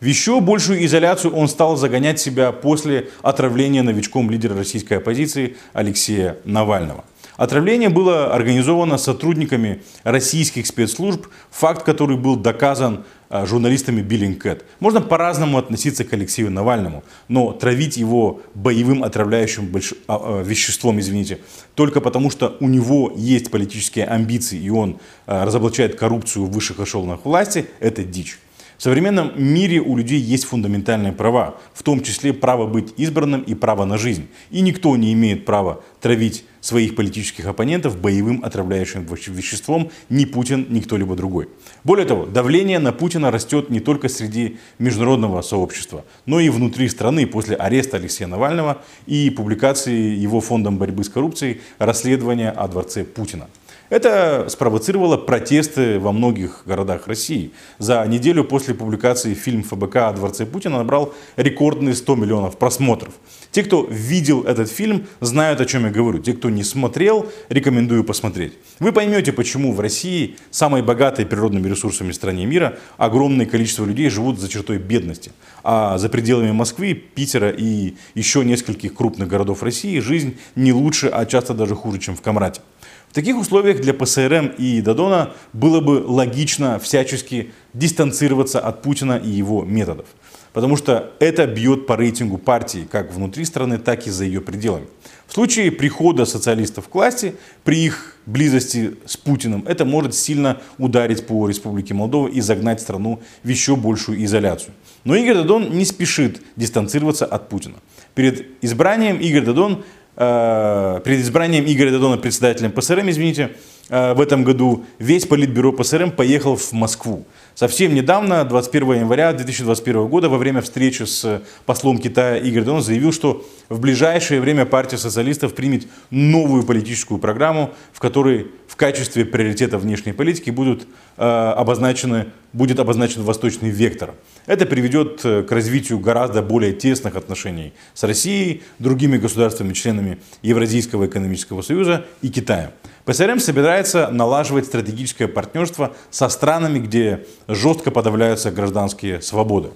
В 0.00 0.06
еще 0.06 0.40
большую 0.40 0.82
изоляцию 0.86 1.34
он 1.34 1.46
стал 1.46 1.76
загонять 1.76 2.18
себя 2.18 2.52
после 2.52 3.10
отравления 3.20 3.82
новичком 3.82 4.30
лидера 4.30 4.56
российской 4.56 4.94
оппозиции 4.94 5.58
Алексея 5.74 6.38
Навального. 6.44 7.04
Отравление 7.36 7.90
было 7.90 8.34
организовано 8.34 8.96
сотрудниками 8.96 9.82
российских 10.02 10.66
спецслужб, 10.66 11.26
факт 11.50 11.82
который 11.82 12.16
был 12.16 12.36
доказан 12.36 13.04
а, 13.28 13.44
журналистами 13.44 14.00
Billingcat. 14.00 14.62
Можно 14.78 15.02
по-разному 15.02 15.58
относиться 15.58 16.04
к 16.04 16.12
Алексею 16.14 16.50
Навальному, 16.50 17.04
но 17.28 17.52
травить 17.52 17.98
его 17.98 18.40
боевым 18.54 19.04
отравляющим 19.04 19.66
больш... 19.66 19.92
а, 20.06 20.18
а, 20.22 20.42
веществом, 20.42 20.98
извините, 20.98 21.40
только 21.74 22.00
потому 22.00 22.30
что 22.30 22.56
у 22.60 22.68
него 22.68 23.12
есть 23.16 23.50
политические 23.50 24.06
амбиции 24.06 24.58
и 24.58 24.70
он 24.70 24.98
а, 25.26 25.44
разоблачает 25.44 25.96
коррупцию 25.98 26.46
в 26.46 26.52
высших 26.52 26.80
эшелонах 26.80 27.24
власти, 27.24 27.66
это 27.80 28.02
дичь. 28.02 28.38
В 28.80 28.82
современном 28.82 29.32
мире 29.36 29.78
у 29.78 29.94
людей 29.94 30.18
есть 30.18 30.44
фундаментальные 30.44 31.12
права, 31.12 31.56
в 31.74 31.82
том 31.82 32.02
числе 32.02 32.32
право 32.32 32.66
быть 32.66 32.94
избранным 32.96 33.42
и 33.42 33.54
право 33.54 33.84
на 33.84 33.98
жизнь. 33.98 34.28
И 34.50 34.62
никто 34.62 34.96
не 34.96 35.12
имеет 35.12 35.44
права 35.44 35.82
травить 36.00 36.46
своих 36.62 36.96
политических 36.96 37.44
оппонентов 37.44 38.00
боевым 38.00 38.42
отравляющим 38.42 39.04
веществом 39.04 39.90
ни 40.08 40.24
Путин, 40.24 40.66
ни 40.70 40.80
кто-либо 40.80 41.14
другой. 41.14 41.50
Более 41.84 42.06
того, 42.06 42.24
давление 42.24 42.78
на 42.78 42.92
Путина 42.92 43.30
растет 43.30 43.68
не 43.68 43.80
только 43.80 44.08
среди 44.08 44.56
международного 44.78 45.42
сообщества, 45.42 46.06
но 46.24 46.40
и 46.40 46.48
внутри 46.48 46.88
страны 46.88 47.26
после 47.26 47.56
ареста 47.56 47.98
Алексея 47.98 48.28
Навального 48.28 48.82
и 49.04 49.28
публикации 49.28 50.16
его 50.16 50.40
фондом 50.40 50.78
борьбы 50.78 51.04
с 51.04 51.10
коррупцией 51.10 51.60
расследования 51.76 52.50
о 52.50 52.66
дворце 52.66 53.04
Путина. 53.04 53.48
Это 53.90 54.46
спровоцировало 54.48 55.16
протесты 55.16 55.98
во 55.98 56.12
многих 56.12 56.62
городах 56.64 57.08
России. 57.08 57.50
За 57.78 58.06
неделю 58.06 58.44
после 58.44 58.72
публикации 58.72 59.34
фильм 59.34 59.64
ФБК 59.64 59.96
о 59.96 60.12
дворце 60.12 60.46
Путина 60.46 60.78
набрал 60.78 61.12
рекордные 61.36 61.96
100 61.96 62.14
миллионов 62.14 62.56
просмотров. 62.56 63.14
Те, 63.50 63.64
кто 63.64 63.84
видел 63.90 64.42
этот 64.42 64.70
фильм, 64.70 65.08
знают, 65.18 65.60
о 65.60 65.64
чем 65.66 65.86
я 65.86 65.90
говорю. 65.90 66.20
Те, 66.20 66.34
кто 66.34 66.50
не 66.50 66.62
смотрел, 66.62 67.26
рекомендую 67.48 68.04
посмотреть. 68.04 68.52
Вы 68.78 68.92
поймете, 68.92 69.32
почему 69.32 69.72
в 69.72 69.80
России, 69.80 70.36
самой 70.52 70.82
богатой 70.82 71.26
природными 71.26 71.68
ресурсами 71.68 72.12
стране 72.12 72.46
мира, 72.46 72.78
огромное 72.96 73.44
количество 73.44 73.84
людей 73.84 74.08
живут 74.08 74.38
за 74.38 74.48
чертой 74.48 74.78
бедности. 74.78 75.32
А 75.64 75.98
за 75.98 76.08
пределами 76.08 76.52
Москвы, 76.52 76.94
Питера 76.94 77.50
и 77.50 77.94
еще 78.14 78.44
нескольких 78.44 78.94
крупных 78.94 79.26
городов 79.26 79.64
России 79.64 79.98
жизнь 79.98 80.38
не 80.54 80.72
лучше, 80.72 81.08
а 81.08 81.26
часто 81.26 81.54
даже 81.54 81.74
хуже, 81.74 81.98
чем 81.98 82.14
в 82.14 82.22
Камрате. 82.22 82.60
В 83.10 83.12
таких 83.12 83.36
условиях 83.36 83.80
для 83.80 83.92
ПСРМ 83.92 84.52
и 84.56 84.80
Дадона 84.80 85.32
было 85.52 85.80
бы 85.80 86.04
логично 86.06 86.78
всячески 86.78 87.50
дистанцироваться 87.74 88.60
от 88.60 88.82
Путина 88.82 89.14
и 89.14 89.28
его 89.28 89.64
методов. 89.64 90.06
Потому 90.52 90.76
что 90.76 91.12
это 91.18 91.44
бьет 91.48 91.88
по 91.88 91.96
рейтингу 91.96 92.38
партии 92.38 92.86
как 92.88 93.12
внутри 93.12 93.44
страны, 93.44 93.78
так 93.78 94.06
и 94.06 94.10
за 94.10 94.24
ее 94.24 94.40
пределами. 94.40 94.86
В 95.26 95.32
случае 95.32 95.72
прихода 95.72 96.24
социалистов 96.24 96.88
к 96.88 96.94
власти, 96.94 97.34
при 97.64 97.84
их 97.84 98.16
близости 98.26 98.96
с 99.06 99.16
Путиным, 99.16 99.64
это 99.66 99.84
может 99.84 100.14
сильно 100.14 100.58
ударить 100.78 101.26
по 101.26 101.48
Республике 101.48 101.94
Молдова 101.94 102.28
и 102.28 102.40
загнать 102.40 102.80
страну 102.80 103.20
в 103.42 103.48
еще 103.48 103.74
большую 103.74 104.24
изоляцию. 104.24 104.72
Но 105.02 105.16
Игорь 105.16 105.34
Дадон 105.34 105.70
не 105.70 105.84
спешит 105.84 106.42
дистанцироваться 106.54 107.26
от 107.26 107.48
Путина. 107.48 107.76
Перед 108.14 108.46
избранием 108.62 109.18
Игорь 109.18 109.44
Дадон 109.44 109.84
перед 110.16 111.20
избранием 111.20 111.64
Игоря 111.66 111.92
Дадона 111.92 112.18
председателем 112.18 112.72
ПСРМ, 112.72 113.10
извините, 113.10 113.52
э, 113.88 114.14
в 114.14 114.20
этом 114.20 114.44
году 114.44 114.84
весь 114.98 115.26
политбюро 115.26 115.72
ПСРМ 115.72 116.10
поехал 116.10 116.56
в 116.56 116.72
Москву. 116.72 117.24
Совсем 117.60 117.94
недавно, 117.94 118.42
21 118.46 119.00
января 119.00 119.34
2021 119.34 120.06
года, 120.06 120.30
во 120.30 120.38
время 120.38 120.62
встречи 120.62 121.02
с 121.02 121.42
послом 121.66 121.98
Китая 121.98 122.38
Игорь 122.38 122.62
Дадон 122.62 122.80
заявил, 122.80 123.12
что 123.12 123.44
в 123.68 123.80
ближайшее 123.80 124.40
время 124.40 124.64
партия 124.64 124.96
социалистов 124.96 125.54
примет 125.54 125.86
новую 126.08 126.62
политическую 126.62 127.18
программу, 127.18 127.74
в 127.92 128.00
которой 128.00 128.46
в 128.66 128.76
качестве 128.76 129.26
приоритета 129.26 129.76
внешней 129.76 130.14
политики 130.14 130.48
будут, 130.48 130.86
э, 131.18 131.22
обозначены, 131.22 132.28
будет 132.54 132.78
обозначен 132.80 133.24
восточный 133.24 133.68
вектор. 133.68 134.14
Это 134.46 134.64
приведет 134.64 135.20
э, 135.24 135.42
к 135.42 135.52
развитию 135.52 135.98
гораздо 135.98 136.40
более 136.40 136.72
тесных 136.72 137.14
отношений 137.14 137.74
с 137.92 138.02
Россией, 138.04 138.62
другими 138.78 139.18
государствами-членами 139.18 140.16
Евразийского 140.40 141.08
экономического 141.08 141.60
союза 141.60 142.06
и 142.22 142.30
Китаем. 142.30 142.70
ПСРМ 143.10 143.40
собирается 143.40 144.08
налаживать 144.12 144.66
стратегическое 144.66 145.26
партнерство 145.26 145.96
со 146.12 146.28
странами, 146.28 146.78
где 146.78 147.26
жестко 147.48 147.90
подавляются 147.90 148.52
гражданские 148.52 149.20
свободы. 149.20 149.70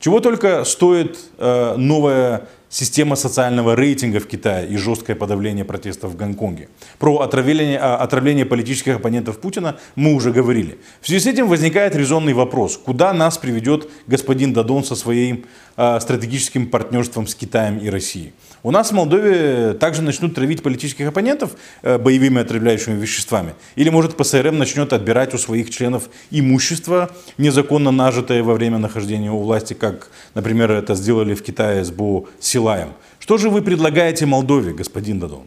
Чего 0.00 0.20
только 0.20 0.64
стоит 0.64 1.18
э, 1.36 1.74
новая 1.76 2.48
система 2.70 3.14
социального 3.16 3.74
рейтинга 3.74 4.20
в 4.20 4.26
Китае 4.26 4.68
и 4.68 4.76
жесткое 4.78 5.16
подавление 5.16 5.66
протестов 5.66 6.12
в 6.12 6.16
Гонконге. 6.16 6.70
Про 6.98 7.18
отравление, 7.18 7.78
а, 7.78 7.96
отравление 7.96 8.46
политических 8.46 8.96
оппонентов 8.96 9.38
Путина 9.38 9.76
мы 9.94 10.14
уже 10.14 10.32
говорили. 10.32 10.78
В 11.02 11.06
связи 11.06 11.24
с 11.24 11.26
этим 11.26 11.48
возникает 11.48 11.94
резонный 11.94 12.32
вопрос, 12.32 12.78
куда 12.78 13.12
нас 13.12 13.36
приведет 13.36 13.90
господин 14.06 14.54
Дадон 14.54 14.82
со 14.82 14.96
своим 14.96 15.44
э, 15.76 16.00
стратегическим 16.00 16.70
партнерством 16.70 17.26
с 17.26 17.34
Китаем 17.34 17.76
и 17.76 17.90
Россией. 17.90 18.32
У 18.62 18.70
нас 18.70 18.90
в 18.90 18.94
Молдове 18.94 19.74
также 19.74 20.02
начнут 20.02 20.34
травить 20.34 20.62
политических 20.62 21.08
оппонентов 21.08 21.52
э, 21.82 21.96
боевыми 21.98 22.40
отравляющими 22.40 23.00
веществами. 23.00 23.54
Или, 23.76 23.90
может, 23.90 24.16
ПСРМ 24.16 24.58
начнет 24.58 24.92
отбирать 24.92 25.34
у 25.34 25.38
своих 25.38 25.70
членов 25.70 26.08
имущество, 26.30 27.10
незаконно 27.38 27.90
нажитое 27.90 28.42
во 28.42 28.54
время 28.54 28.78
нахождения 28.78 29.30
у 29.30 29.38
власти, 29.38 29.74
как, 29.74 30.10
например, 30.34 30.72
это 30.72 30.94
сделали 30.94 31.34
в 31.34 31.42
Китае 31.42 31.84
с 31.84 31.90
Бо 31.90 32.26
Силаем. 32.40 32.94
Что 33.20 33.38
же 33.38 33.48
вы 33.48 33.62
предлагаете 33.62 34.26
Молдове, 34.26 34.72
господин 34.72 35.20
Дадон? 35.20 35.46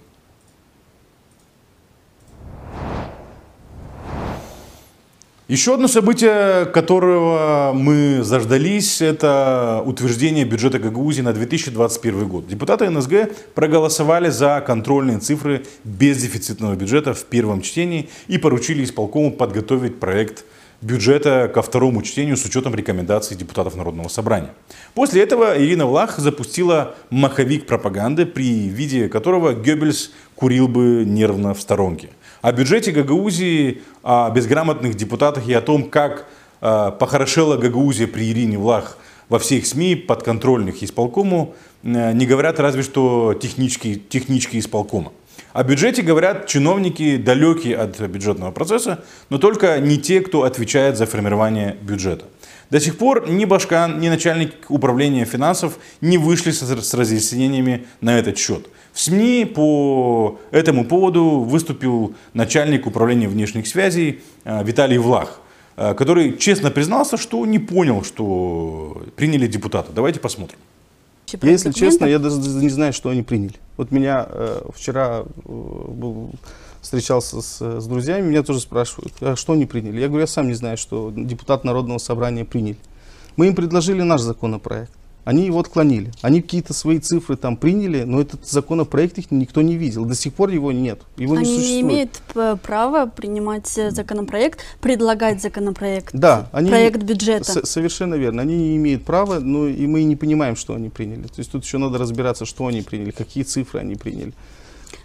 Еще 5.52 5.74
одно 5.74 5.90
событие, 5.90 6.66
которого 6.68 7.74
мы 7.76 8.24
заждались, 8.24 9.02
это 9.02 9.84
утверждение 9.86 10.46
бюджета 10.46 10.80
Гагаузии 10.80 11.22
на 11.22 11.34
2021 11.34 12.26
год. 12.30 12.48
Депутаты 12.48 12.90
НСГ 12.90 13.30
проголосовали 13.54 14.30
за 14.30 14.64
контрольные 14.66 15.20
цифры 15.20 15.66
бездефицитного 15.84 16.76
бюджета 16.76 17.14
в 17.14 17.26
первом 17.26 17.62
чтении 17.62 18.10
и 18.30 18.38
поручили 18.38 18.86
исполкому 18.86 19.30
подготовить 19.34 20.00
проект 20.00 20.46
бюджета 20.80 21.52
ко 21.54 21.62
второму 21.62 22.02
чтению 22.02 22.38
с 22.38 22.46
учетом 22.46 22.74
рекомендаций 22.74 23.36
депутатов 23.36 23.76
Народного 23.76 24.08
собрания. 24.08 24.54
После 24.94 25.22
этого 25.22 25.62
Ирина 25.62 25.86
Влах 25.86 26.18
запустила 26.18 26.96
маховик 27.10 27.66
пропаганды, 27.66 28.26
при 28.26 28.70
виде 28.70 29.10
которого 29.10 29.54
Геббельс 29.54 30.14
курил 30.36 30.70
бы 30.70 31.04
нервно 31.06 31.54
в 31.54 31.60
сторонке– 31.60 32.08
о 32.42 32.52
бюджете 32.52 32.92
Гагаузии, 32.92 33.82
о 34.04 34.30
безграмотных 34.32 34.96
депутатах 34.96 35.48
и 35.48 35.54
о 35.54 35.62
том, 35.62 35.90
как 35.90 36.26
э, 36.62 36.92
похорошела 37.00 37.58
Гагаузия 37.58 38.08
при 38.08 38.32
Ирине 38.32 38.58
Влах 38.58 38.98
во 39.30 39.40
всех 39.40 39.66
СМИ, 39.66 39.96
подконтрольных 39.96 40.84
исполкому, 40.84 41.56
э, 41.84 42.14
не 42.14 42.26
говорят 42.26 42.60
разве 42.60 42.84
что 42.84 43.34
технички, 43.34 43.96
технички 43.96 44.58
исполкома. 44.58 45.12
О 45.54 45.64
бюджете 45.64 46.02
говорят 46.02 46.48
чиновники, 46.48 47.18
далекие 47.18 47.76
от 47.76 48.00
бюджетного 48.00 48.52
процесса, 48.52 49.04
но 49.30 49.38
только 49.38 49.80
не 49.80 49.98
те, 49.98 50.22
кто 50.22 50.44
отвечает 50.44 50.98
за 50.98 51.06
формирование 51.06 51.78
бюджета. 51.82 52.26
До 52.72 52.80
сих 52.80 52.98
пор 52.98 53.30
ни 53.30 53.44
Башкан, 53.44 54.00
ни 54.00 54.08
начальник 54.08 54.54
управления 54.70 55.26
финансов 55.26 55.78
не 56.00 56.18
вышли 56.18 56.52
с 56.52 56.94
разъяснениями 56.94 57.86
на 58.00 58.18
этот 58.18 58.38
счет. 58.38 58.70
В 58.94 59.02
СМИ 59.02 59.46
по 59.46 60.40
этому 60.52 60.86
поводу 60.86 61.42
выступил 61.42 62.16
начальник 62.34 62.88
управления 62.88 63.28
внешних 63.28 63.68
связей 63.68 64.22
э, 64.46 64.64
Виталий 64.64 64.98
Влах, 64.98 65.42
э, 65.76 65.94
который 65.96 66.38
честно 66.38 66.72
признался, 66.72 67.18
что 67.18 67.46
не 67.46 67.60
понял, 67.60 68.06
что 68.06 69.04
приняли 69.18 69.48
депутаты. 69.48 69.92
Давайте 69.94 70.22
посмотрим. 70.22 70.58
Я, 71.42 71.50
если 71.50 71.72
честно, 71.72 72.06
я 72.06 72.20
даже 72.20 72.38
не 72.38 72.70
знаю, 72.70 72.94
что 72.94 73.10
они 73.10 73.22
приняли. 73.22 73.56
Вот 73.76 73.92
меня 73.92 74.28
э, 74.30 74.62
вчера 74.74 75.24
э, 75.24 75.24
был, 75.46 76.32
встречался 76.82 77.41
с, 77.41 77.80
с 77.82 77.86
друзьями, 77.86 78.28
меня 78.30 78.44
тоже 78.44 78.60
спрашивают, 78.60 79.13
а 79.22 79.36
что 79.36 79.54
они 79.54 79.65
приняли. 79.65 80.00
Я 80.00 80.08
говорю, 80.08 80.22
я 80.22 80.28
сам 80.28 80.48
не 80.48 80.54
знаю, 80.54 80.78
что 80.78 81.12
депутат 81.15 81.63
Народного 81.63 82.00
собрания 82.00 82.46
приняли. 82.46 82.78
Мы 83.38 83.48
им 83.48 83.56
предложили 83.56 84.02
наш 84.02 84.22
законопроект. 84.22 84.91
Они 85.24 85.46
его 85.46 85.60
отклонили. 85.60 86.12
Они 86.22 86.41
какие-то 86.41 86.74
свои 86.74 86.98
цифры 86.98 87.36
там 87.36 87.56
приняли, 87.56 88.04
но 88.04 88.22
этот 88.22 88.48
законопроект 88.48 89.20
их 89.20 89.30
никто 89.30 89.62
не 89.62 89.76
видел. 89.76 90.06
До 90.06 90.15
сих 90.15 90.34
пор 90.34 90.50
его 90.50 90.72
нет. 90.72 91.02
Его 91.15 91.36
они 91.36 91.44
не 91.44 91.58
существует. 91.58 91.76
не 91.76 91.82
имеют 91.82 92.62
права 92.63 93.06
принимать 93.06 93.78
э, 93.78 93.91
законопроект, 93.91 94.62
предлагать 94.82 95.41
законопроект, 95.41 96.10
да, 96.13 96.50
они, 96.52 96.70
проект 96.70 97.04
бюджета. 97.04 97.65
Совершенно 97.65 98.15
верно. 98.15 98.41
Они 98.41 98.58
не 98.58 98.78
имеют 98.78 99.06
права, 99.06 99.39
но 99.39 99.67
и 99.67 99.86
мы 99.86 100.04
не 100.04 100.15
понимаем, 100.15 100.56
что 100.56 100.74
они 100.74 100.89
приняли. 100.89 101.28
То 101.28 101.38
есть 101.38 101.52
тут 101.52 101.63
еще 101.63 101.78
надо 101.78 102.00
разбираться, 102.00 102.46
что 102.46 102.65
они 102.65 102.82
приняли, 102.82 103.12
какие 103.12 103.44
цифры 103.44 103.82
они 103.82 103.96
приняли. 103.96 104.34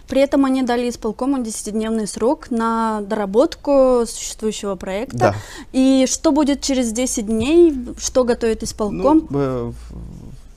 При 0.07 0.21
этом 0.21 0.45
они 0.45 0.63
дали 0.63 0.89
исполкому 0.89 1.37
10-дневный 1.37 2.07
срок 2.07 2.49
на 2.49 3.01
доработку 3.01 4.03
существующего 4.07 4.75
проекта. 4.75 5.17
Да. 5.17 5.35
И 5.73 6.05
что 6.07 6.31
будет 6.31 6.61
через 6.61 6.91
10 6.91 7.25
дней? 7.25 7.75
Что 7.97 8.23
готовит 8.23 8.63
исполком? 8.63 9.27
Ну, 9.29 9.73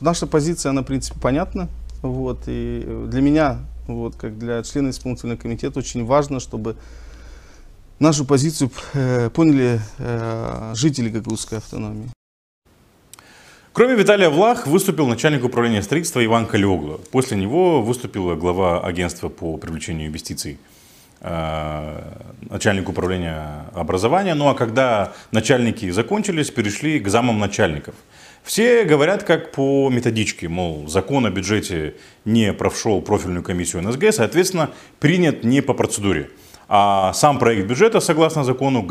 наша 0.00 0.26
позиция, 0.26 0.70
она, 0.70 0.82
в 0.82 0.86
принципе, 0.86 1.18
понятна. 1.20 1.68
Вот, 2.02 2.44
и 2.46 3.06
для 3.08 3.20
меня, 3.20 3.58
вот, 3.86 4.16
как 4.16 4.38
для 4.38 4.62
члена 4.62 4.90
исполнительного 4.90 5.38
комитета, 5.38 5.78
очень 5.80 6.06
важно, 6.06 6.40
чтобы 6.40 6.76
нашу 7.98 8.24
позицию 8.24 8.70
э, 8.94 9.28
поняли 9.30 9.80
э, 9.98 10.72
жители 10.74 11.10
Гагаузской 11.10 11.58
автономии. 11.58 12.10
Кроме 13.72 13.94
Виталия 13.94 14.30
Влах 14.30 14.66
выступил 14.66 15.06
начальник 15.06 15.44
управления 15.44 15.80
строительства 15.80 16.24
Иван 16.24 16.46
Калиоглу. 16.46 17.00
После 17.12 17.36
него 17.36 17.80
выступила 17.82 18.34
глава 18.34 18.80
агентства 18.80 19.28
по 19.28 19.56
привлечению 19.58 20.08
инвестиций 20.08 20.58
э, 21.20 22.02
начальник 22.50 22.88
управления 22.88 23.66
образования. 23.72 24.34
Ну 24.34 24.48
а 24.48 24.54
когда 24.54 25.12
начальники 25.30 25.88
закончились, 25.90 26.50
перешли 26.50 26.98
к 26.98 27.08
замам 27.08 27.38
начальников. 27.38 27.94
Все 28.42 28.82
говорят 28.82 29.22
как 29.22 29.52
по 29.52 29.88
методичке, 29.88 30.48
мол, 30.48 30.88
закон 30.88 31.26
о 31.26 31.30
бюджете 31.30 31.94
не 32.24 32.52
прошел 32.52 33.00
профильную 33.00 33.44
комиссию 33.44 33.82
НСГ, 33.82 34.12
соответственно, 34.12 34.70
принят 34.98 35.44
не 35.44 35.60
по 35.60 35.74
процедуре. 35.74 36.30
А 36.72 37.12
сам 37.14 37.40
проект 37.40 37.66
бюджета, 37.66 37.98
согласно 37.98 38.44
закону, 38.44 38.86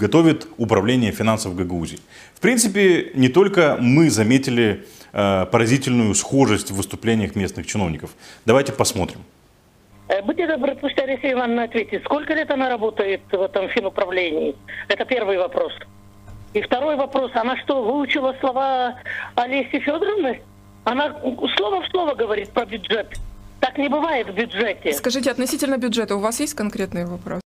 готовит 0.00 0.48
управление 0.56 1.12
финансов 1.12 1.54
Гагаузии. 1.54 1.98
В 2.34 2.40
принципе, 2.40 3.10
не 3.14 3.28
только 3.28 3.76
мы 3.78 4.08
заметили 4.08 4.86
э, 5.12 5.44
поразительную 5.52 6.14
схожесть 6.14 6.70
в 6.70 6.76
выступлениях 6.76 7.36
местных 7.36 7.66
чиновников. 7.66 8.12
Давайте 8.46 8.72
посмотрим. 8.72 9.20
Э, 10.08 10.22
будьте 10.22 10.46
добры, 10.46 10.74
пусть 10.74 10.98
Алексей 10.98 11.34
Ивановна 11.34 11.64
ответит, 11.64 12.02
сколько 12.04 12.32
лет 12.32 12.50
она 12.50 12.70
работает 12.70 13.20
в 13.30 13.42
этом 13.42 13.68
финуправлении? 13.68 14.56
Это 14.88 15.04
первый 15.04 15.36
вопрос. 15.36 15.74
И 16.54 16.62
второй 16.62 16.96
вопрос, 16.96 17.30
она 17.34 17.58
что, 17.58 17.82
выучила 17.82 18.34
слова 18.40 18.94
Олеси 19.34 19.80
Федоровны? 19.80 20.40
Она 20.84 21.14
слово 21.58 21.82
в 21.82 21.88
слово 21.90 22.14
говорит 22.14 22.48
про 22.52 22.64
бюджет. 22.64 23.18
Так 23.60 23.78
не 23.78 23.88
бывает 23.88 24.28
в 24.28 24.34
бюджете. 24.34 24.92
Скажите, 24.92 25.30
относительно 25.30 25.78
бюджета 25.78 26.16
у 26.16 26.20
вас 26.20 26.40
есть 26.40 26.54
конкретный 26.54 27.04
вопрос? 27.04 27.40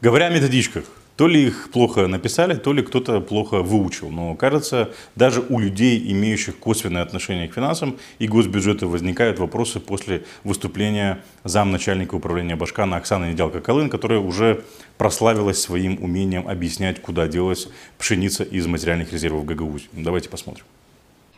Говоря 0.00 0.26
о 0.26 0.30
методичках, 0.30 0.84
то 1.16 1.28
ли 1.28 1.48
их 1.48 1.70
плохо 1.70 2.06
написали, 2.06 2.54
то 2.54 2.72
ли 2.72 2.82
кто-то 2.82 3.20
плохо 3.20 3.62
выучил. 3.62 4.08
Но 4.08 4.34
кажется, 4.36 4.94
даже 5.16 5.42
у 5.42 5.58
людей, 5.58 6.10
имеющих 6.12 6.58
косвенное 6.58 7.02
отношение 7.02 7.46
к 7.46 7.52
финансам 7.52 7.98
и 8.18 8.26
госбюджету, 8.26 8.88
возникают 8.88 9.38
вопросы 9.38 9.80
после 9.80 10.24
выступления 10.44 11.22
замначальника 11.44 12.14
управления 12.14 12.56
Башкана 12.56 12.96
Оксаны 12.96 13.32
Неделка-Колын, 13.32 13.90
которая 13.90 14.20
уже 14.20 14.64
прославилась 14.96 15.60
своим 15.60 16.02
умением 16.02 16.48
объяснять, 16.48 17.02
куда 17.02 17.28
делась 17.28 17.68
пшеница 17.98 18.42
из 18.42 18.66
материальных 18.66 19.12
резервов 19.12 19.44
Гагаузии. 19.44 19.90
Давайте 19.92 20.30
посмотрим. 20.30 20.64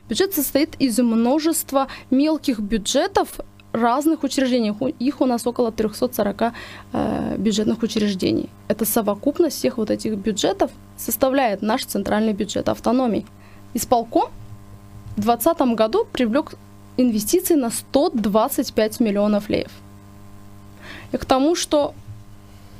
Бюджет 0.08 0.34
состоит 0.34 0.74
из 0.80 0.98
множества 0.98 1.88
мелких 2.10 2.58
бюджетов 2.60 3.40
разных 3.72 4.22
учреждений. 4.22 4.74
Их 4.98 5.20
у 5.20 5.26
нас 5.26 5.46
около 5.46 5.72
340 5.72 6.52
э, 6.92 7.36
бюджетных 7.38 7.82
учреждений. 7.82 8.48
Это 8.68 8.84
совокупность 8.84 9.56
всех 9.56 9.78
вот 9.78 9.90
этих 9.90 10.16
бюджетов 10.16 10.70
составляет 10.96 11.62
наш 11.62 11.84
центральный 11.84 12.32
бюджет 12.32 12.68
автономии. 12.68 13.26
Исполком 13.74 14.30
в 15.16 15.22
2020 15.22 15.76
году 15.76 16.06
привлек 16.12 16.54
инвестиции 16.96 17.54
на 17.54 17.70
125 17.70 19.00
миллионов 19.00 19.48
леев. 19.48 19.70
И 21.12 21.16
к 21.16 21.24
тому, 21.24 21.54
что 21.54 21.94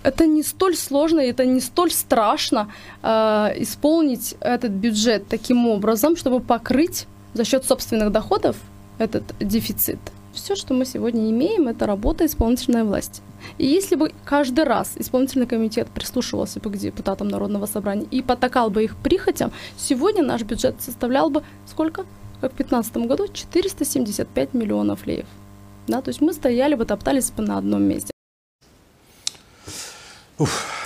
это 0.03 0.27
не 0.27 0.43
столь 0.43 0.77
сложно, 0.77 1.21
это 1.21 1.47
не 1.47 1.61
столь 1.61 1.91
страшно 1.91 2.69
э, 3.03 3.53
исполнить 3.59 4.35
этот 4.41 4.73
бюджет 4.73 5.29
таким 5.29 5.67
образом, 5.69 6.17
чтобы 6.17 6.41
покрыть 6.41 7.07
за 7.35 7.45
счет 7.45 7.65
собственных 7.65 8.13
доходов 8.13 8.57
этот 8.99 9.25
дефицит. 9.39 9.99
Все, 10.33 10.57
что 10.57 10.73
мы 10.73 10.87
сегодня 10.87 11.31
имеем, 11.31 11.69
это 11.69 11.87
работа 11.87 12.25
исполнительной 12.25 12.85
власти. 12.85 13.21
И 13.59 13.67
если 13.67 13.97
бы 13.97 14.13
каждый 14.25 14.65
раз 14.65 14.93
исполнительный 14.97 15.47
комитет 15.47 15.89
прислушивался 15.89 16.61
бы 16.61 16.71
к 16.71 16.79
депутатам 16.79 17.29
Народного 17.29 17.67
собрания 17.67 18.07
и 18.11 18.23
потакал 18.23 18.71
бы 18.71 18.85
их 18.85 18.97
прихотям, 18.97 19.53
сегодня 19.77 20.23
наш 20.23 20.43
бюджет 20.43 20.77
составлял 20.81 21.29
бы 21.29 21.43
сколько? 21.67 22.07
Как 22.41 22.53
в 22.53 22.57
2015 22.57 22.97
году 23.09 23.29
475 23.29 24.55
миллионов 24.55 25.07
леев. 25.07 25.27
Да, 25.87 26.01
то 26.01 26.09
есть 26.09 26.21
мы 26.21 26.33
стояли 26.33 26.75
бы, 26.75 26.85
топтались 26.85 27.31
бы 27.31 27.43
на 27.43 27.59
одном 27.59 27.83
месте. 27.83 28.12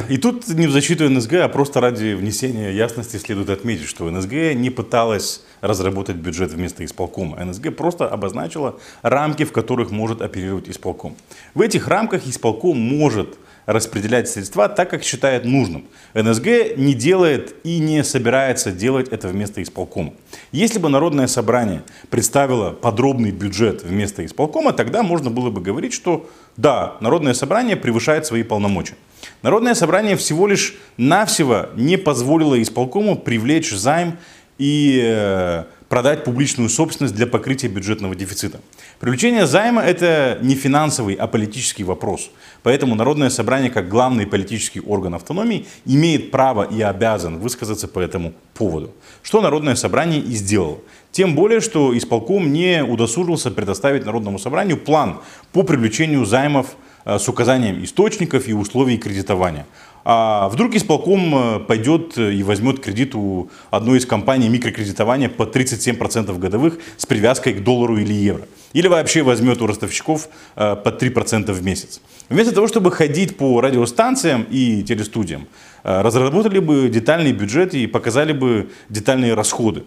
И 0.08 0.18
тут 0.18 0.48
не 0.48 0.66
в 0.66 0.70
защиту 0.70 1.08
НСГ, 1.08 1.34
а 1.34 1.48
просто 1.48 1.80
ради 1.80 2.14
внесения 2.14 2.72
ясности 2.72 3.16
следует 3.16 3.50
отметить, 3.50 3.86
что 3.86 4.10
НСГ 4.10 4.54
не 4.54 4.70
пыталась 4.70 5.42
разработать 5.60 6.16
бюджет 6.16 6.52
вместо 6.52 6.84
исполкома. 6.84 7.42
НСГ 7.44 7.74
просто 7.76 8.08
обозначила 8.08 8.78
рамки, 9.02 9.44
в 9.44 9.52
которых 9.52 9.90
может 9.90 10.22
оперировать 10.22 10.68
исполком. 10.68 11.16
В 11.54 11.60
этих 11.60 11.88
рамках 11.88 12.26
исполком 12.26 12.78
может 12.78 13.36
распределять 13.66 14.28
средства 14.28 14.68
так, 14.68 14.90
как 14.90 15.02
считает 15.02 15.44
нужным. 15.44 15.86
НСГ 16.14 16.76
не 16.76 16.94
делает 16.94 17.56
и 17.64 17.78
не 17.78 18.04
собирается 18.04 18.70
делать 18.70 19.08
это 19.08 19.28
вместо 19.28 19.62
исполкома. 19.62 20.12
Если 20.52 20.78
бы 20.78 20.88
Народное 20.88 21.26
собрание 21.26 21.82
представило 22.08 22.70
подробный 22.70 23.32
бюджет 23.32 23.82
вместо 23.82 24.24
исполкома, 24.24 24.72
тогда 24.72 25.02
можно 25.02 25.30
было 25.30 25.50
бы 25.50 25.60
говорить, 25.60 25.92
что 25.92 26.30
да, 26.56 26.96
Народное 27.00 27.34
собрание 27.34 27.76
превышает 27.76 28.24
свои 28.24 28.44
полномочия. 28.44 28.94
Народное 29.42 29.74
собрание 29.74 30.16
всего 30.16 30.46
лишь 30.46 30.74
навсего 30.96 31.68
не 31.76 31.96
позволило 31.96 32.60
исполкому 32.60 33.16
привлечь 33.16 33.72
займ 33.72 34.18
и 34.58 35.00
э, 35.02 35.64
продать 35.88 36.24
публичную 36.24 36.68
собственность 36.68 37.14
для 37.14 37.26
покрытия 37.26 37.68
бюджетного 37.68 38.14
дефицита. 38.14 38.60
Привлечение 38.98 39.46
займа– 39.46 39.82
это 39.84 40.38
не 40.40 40.54
финансовый, 40.54 41.14
а 41.14 41.26
политический 41.26 41.84
вопрос. 41.84 42.30
Поэтому 42.62 42.94
Народное 42.94 43.30
собрание, 43.30 43.70
как 43.70 43.88
главный 43.88 44.26
политический 44.26 44.80
орган 44.80 45.14
автономии, 45.14 45.66
имеет 45.84 46.30
право 46.30 46.62
и 46.64 46.80
обязан 46.80 47.38
высказаться 47.38 47.86
по 47.88 48.00
этому 48.00 48.32
поводу. 48.54 48.92
Что 49.22 49.40
Народное 49.42 49.74
собрание 49.74 50.20
и 50.20 50.32
сделало. 50.32 50.78
Тем 51.12 51.34
более, 51.34 51.60
что 51.60 51.96
исполком 51.96 52.52
не 52.52 52.82
удосужился 52.82 53.50
предоставить 53.50 54.04
Народному 54.04 54.38
собранию 54.38 54.78
план 54.78 55.20
по 55.52 55.62
привлечению 55.62 56.24
займов 56.24 56.76
с 57.06 57.28
указанием 57.28 57.84
источников 57.84 58.48
и 58.48 58.52
условий 58.52 58.98
кредитования. 58.98 59.64
А 60.08 60.48
вдруг 60.48 60.76
исполком 60.76 61.34
э, 61.34 61.58
пойдет 61.58 62.16
и 62.16 62.44
возьмет 62.44 62.78
кредит 62.78 63.16
у 63.16 63.50
одной 63.72 63.98
из 63.98 64.06
компаний 64.06 64.48
микрокредитования 64.48 65.28
по 65.28 65.42
37% 65.42 66.38
годовых 66.38 66.78
с 66.96 67.06
привязкой 67.06 67.54
к 67.54 67.64
доллару 67.64 67.96
или 67.96 68.12
евро. 68.12 68.46
Или 68.72 68.86
вообще 68.86 69.24
возьмет 69.24 69.60
у 69.62 69.66
ростовщиков 69.66 70.28
э, 70.54 70.76
по 70.76 70.90
3% 70.90 71.52
в 71.52 71.64
месяц. 71.64 72.00
Вместо 72.28 72.54
того, 72.54 72.68
чтобы 72.68 72.92
ходить 72.92 73.36
по 73.36 73.60
радиостанциям 73.60 74.46
и 74.48 74.84
телестудиям, 74.84 75.48
разработали 75.82 76.60
бы 76.60 76.88
детальный 76.88 77.32
бюджет 77.32 77.74
и 77.74 77.88
показали 77.88 78.32
бы 78.32 78.70
детальные 78.88 79.34
расходы. 79.34 79.84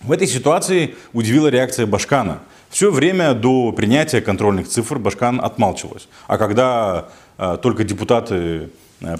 В 0.00 0.12
этой 0.12 0.26
ситуации 0.28 0.94
удивила 1.12 1.46
реакция 1.48 1.86
Башкана– 1.86 2.40
все 2.70 2.90
время 2.90 3.34
до 3.34 3.72
принятия 3.72 4.20
контрольных 4.20 4.68
цифр 4.68 4.98
Башкан 4.98 5.40
отмалчивалась. 5.40 6.08
А 6.26 6.38
когда 6.38 7.08
э, 7.38 7.56
только 7.62 7.84
депутаты 7.84 8.70
э, 9.00 9.16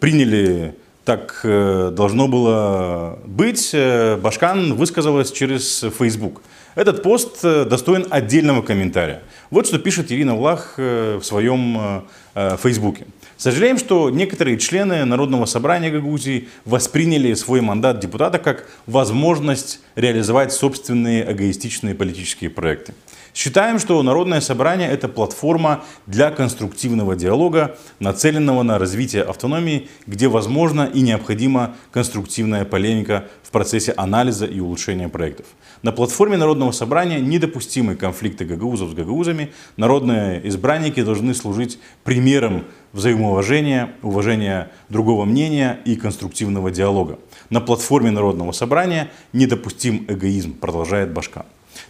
приняли 0.00 0.74
так 1.04 1.40
э, 1.42 1.90
должно 1.92 2.28
было 2.28 3.18
быть, 3.24 3.70
э, 3.72 4.16
Башкан 4.16 4.74
высказалась 4.74 5.32
через 5.32 5.84
Facebook. 5.98 6.42
Этот 6.74 7.02
пост 7.02 7.42
достоин 7.42 8.06
отдельного 8.10 8.62
комментария. 8.62 9.22
Вот 9.50 9.66
что 9.66 9.78
пишет 9.78 10.10
Ирина 10.10 10.34
Влах 10.34 10.74
в 10.78 11.22
своем 11.22 12.04
Фейсбуке. 12.34 13.04
Сожалеем, 13.42 13.76
что 13.76 14.08
некоторые 14.08 14.56
члены 14.56 15.04
Народного 15.04 15.46
собрания 15.46 15.90
Гагаузии 15.90 16.48
восприняли 16.64 17.34
свой 17.34 17.60
мандат 17.60 17.98
депутата 17.98 18.38
как 18.38 18.68
возможность 18.86 19.80
реализовать 19.96 20.52
собственные 20.52 21.28
эгоистичные 21.32 21.96
политические 21.96 22.50
проекты. 22.50 22.94
Считаем, 23.34 23.80
что 23.80 24.00
Народное 24.04 24.40
собрание– 24.40 24.88
это 24.90 25.08
платформа 25.08 25.82
для 26.06 26.30
конструктивного 26.30 27.16
диалога, 27.16 27.76
нацеленного 27.98 28.62
на 28.62 28.78
развитие 28.78 29.22
автономии, 29.22 29.88
где 30.06 30.28
возможна 30.28 30.88
и 30.94 31.00
необходима 31.00 31.74
конструктивная 31.90 32.64
полемика 32.64 33.24
в 33.42 33.50
процессе 33.50 33.92
анализа 33.96 34.46
и 34.46 34.60
улучшения 34.60 35.08
проектов. 35.08 35.46
На 35.82 35.90
платформе 35.90 36.36
Народного 36.36 36.70
собрания 36.70 37.20
недопустимы 37.20 37.96
конфликты 37.96 38.44
гагаузов 38.44 38.90
с 38.90 38.94
гагаузами. 38.94 39.50
Народные 39.76 40.46
избранники 40.46 41.02
должны 41.02 41.34
служить 41.34 41.80
примером 42.04 42.66
взаимоуважения, 42.92 43.92
уважения 44.02 44.70
другого 44.88 45.24
мнения 45.24 45.80
и 45.84 45.96
конструктивного 45.96 46.70
диалога. 46.70 47.18
На 47.50 47.60
платформе 47.60 48.10
Народного 48.10 48.52
собрания 48.52 49.10
недопустим 49.32 50.04
эгоизм, 50.08 50.54
продолжает 50.54 51.12
Башкан. 51.12 51.44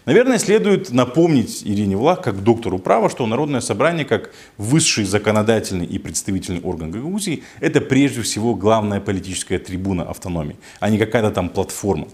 Наверное, 0.04 0.38
следует 0.38 0.90
напомнить 0.90 1.62
Ирине 1.64 1.96
Влах, 1.96 2.22
как 2.22 2.42
доктору 2.42 2.78
права, 2.78 3.08
что 3.08 3.26
Народное 3.26 3.60
собрание, 3.60 4.04
как 4.04 4.30
высший 4.58 5.04
законодательный 5.04 5.86
и 5.86 5.98
представительный 5.98 6.60
орган 6.60 6.90
Гагаузии, 6.90 7.44
это 7.60 7.80
прежде 7.80 8.22
всего 8.22 8.54
главная 8.54 9.00
политическая 9.00 9.58
трибуна 9.58 10.04
автономии, 10.04 10.56
а 10.80 10.90
не 10.90 10.98
какая-то 10.98 11.30
там 11.30 11.48
платформа. 11.48 12.08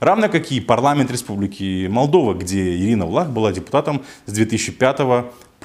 Равно 0.00 0.28
как 0.28 0.50
и 0.52 0.60
парламент 0.60 1.10
Республики 1.10 1.86
Молдова, 1.88 2.34
где 2.34 2.76
Ирина 2.76 3.06
Влах 3.06 3.30
была 3.30 3.52
депутатом 3.52 4.02
с 4.26 4.32
2005 4.32 5.00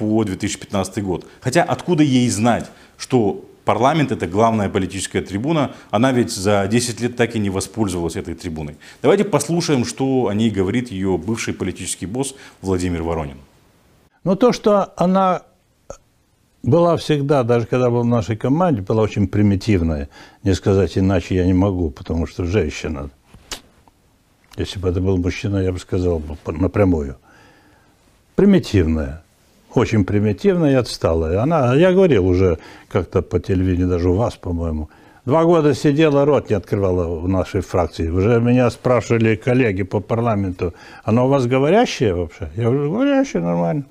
по 0.00 0.24
2015 0.24 1.04
год. 1.04 1.26
Хотя 1.42 1.62
откуда 1.62 2.02
ей 2.02 2.30
знать, 2.30 2.70
что 2.96 3.44
парламент 3.66 4.12
это 4.12 4.26
главная 4.26 4.70
политическая 4.70 5.20
трибуна, 5.20 5.72
она 5.90 6.12
ведь 6.12 6.30
за 6.30 6.66
10 6.66 7.00
лет 7.02 7.16
так 7.16 7.36
и 7.36 7.38
не 7.38 7.50
воспользовалась 7.50 8.16
этой 8.16 8.34
трибуной. 8.34 8.76
Давайте 9.02 9.24
послушаем, 9.24 9.84
что 9.84 10.28
о 10.28 10.34
ней 10.34 10.50
говорит 10.50 10.90
ее 10.90 11.18
бывший 11.18 11.52
политический 11.52 12.06
босс 12.06 12.34
Владимир 12.62 13.02
Воронин. 13.02 13.36
Но 14.24 14.36
то, 14.36 14.52
что 14.52 14.94
она 14.96 15.42
была 16.62 16.96
всегда, 16.96 17.42
даже 17.42 17.66
когда 17.66 17.90
была 17.90 18.00
в 18.00 18.06
нашей 18.06 18.36
команде, 18.36 18.80
была 18.80 19.02
очень 19.02 19.28
примитивная. 19.28 20.08
Не 20.44 20.54
сказать 20.54 20.96
иначе 20.96 21.34
я 21.34 21.44
не 21.44 21.54
могу, 21.54 21.90
потому 21.90 22.26
что 22.26 22.46
женщина. 22.46 23.10
Если 24.56 24.80
бы 24.80 24.88
это 24.88 25.02
был 25.02 25.18
мужчина, 25.18 25.58
я 25.58 25.72
бы 25.72 25.78
сказал 25.78 26.22
напрямую. 26.46 27.16
Примитивная 28.34 29.22
очень 29.74 30.04
примитивная 30.04 30.72
и 30.72 30.74
отсталая. 30.74 31.40
Она, 31.40 31.74
я 31.74 31.92
говорил 31.92 32.26
уже 32.26 32.58
как-то 32.88 33.22
по 33.22 33.40
телевидению, 33.40 33.88
даже 33.88 34.10
у 34.10 34.14
вас, 34.14 34.34
по-моему, 34.36 34.88
Два 35.26 35.44
года 35.44 35.74
сидела, 35.74 36.24
рот 36.24 36.48
не 36.48 36.56
открывала 36.56 37.20
в 37.20 37.28
нашей 37.28 37.60
фракции. 37.60 38.08
Уже 38.08 38.40
меня 38.40 38.70
спрашивали 38.70 39.36
коллеги 39.36 39.82
по 39.82 40.00
парламенту, 40.00 40.74
оно 41.04 41.26
у 41.26 41.28
вас 41.28 41.46
говорящее 41.46 42.14
вообще? 42.14 42.48
Я 42.56 42.64
говорю, 42.64 42.90
говорящее, 42.90 43.42
нормально. 43.42 43.84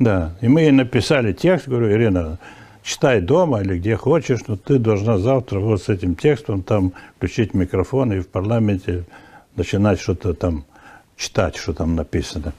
Да, 0.00 0.32
и 0.40 0.48
мы 0.48 0.62
ей 0.62 0.72
написали 0.72 1.32
текст, 1.32 1.68
говорю, 1.68 1.92
Ирина, 1.92 2.38
читай 2.82 3.20
дома 3.20 3.62
или 3.62 3.78
где 3.78 3.96
хочешь, 3.96 4.40
но 4.48 4.56
ты 4.56 4.78
должна 4.78 5.18
завтра 5.18 5.60
вот 5.60 5.80
с 5.80 5.88
этим 5.88 6.16
текстом 6.16 6.62
там 6.62 6.92
включить 7.16 7.54
микрофон 7.54 8.12
и 8.12 8.20
в 8.20 8.28
парламенте 8.28 9.04
начинать 9.54 10.00
что-то 10.00 10.34
там 10.34 10.64
читать, 11.16 11.54
что 11.54 11.72
там 11.72 11.94
написано. 11.94 12.52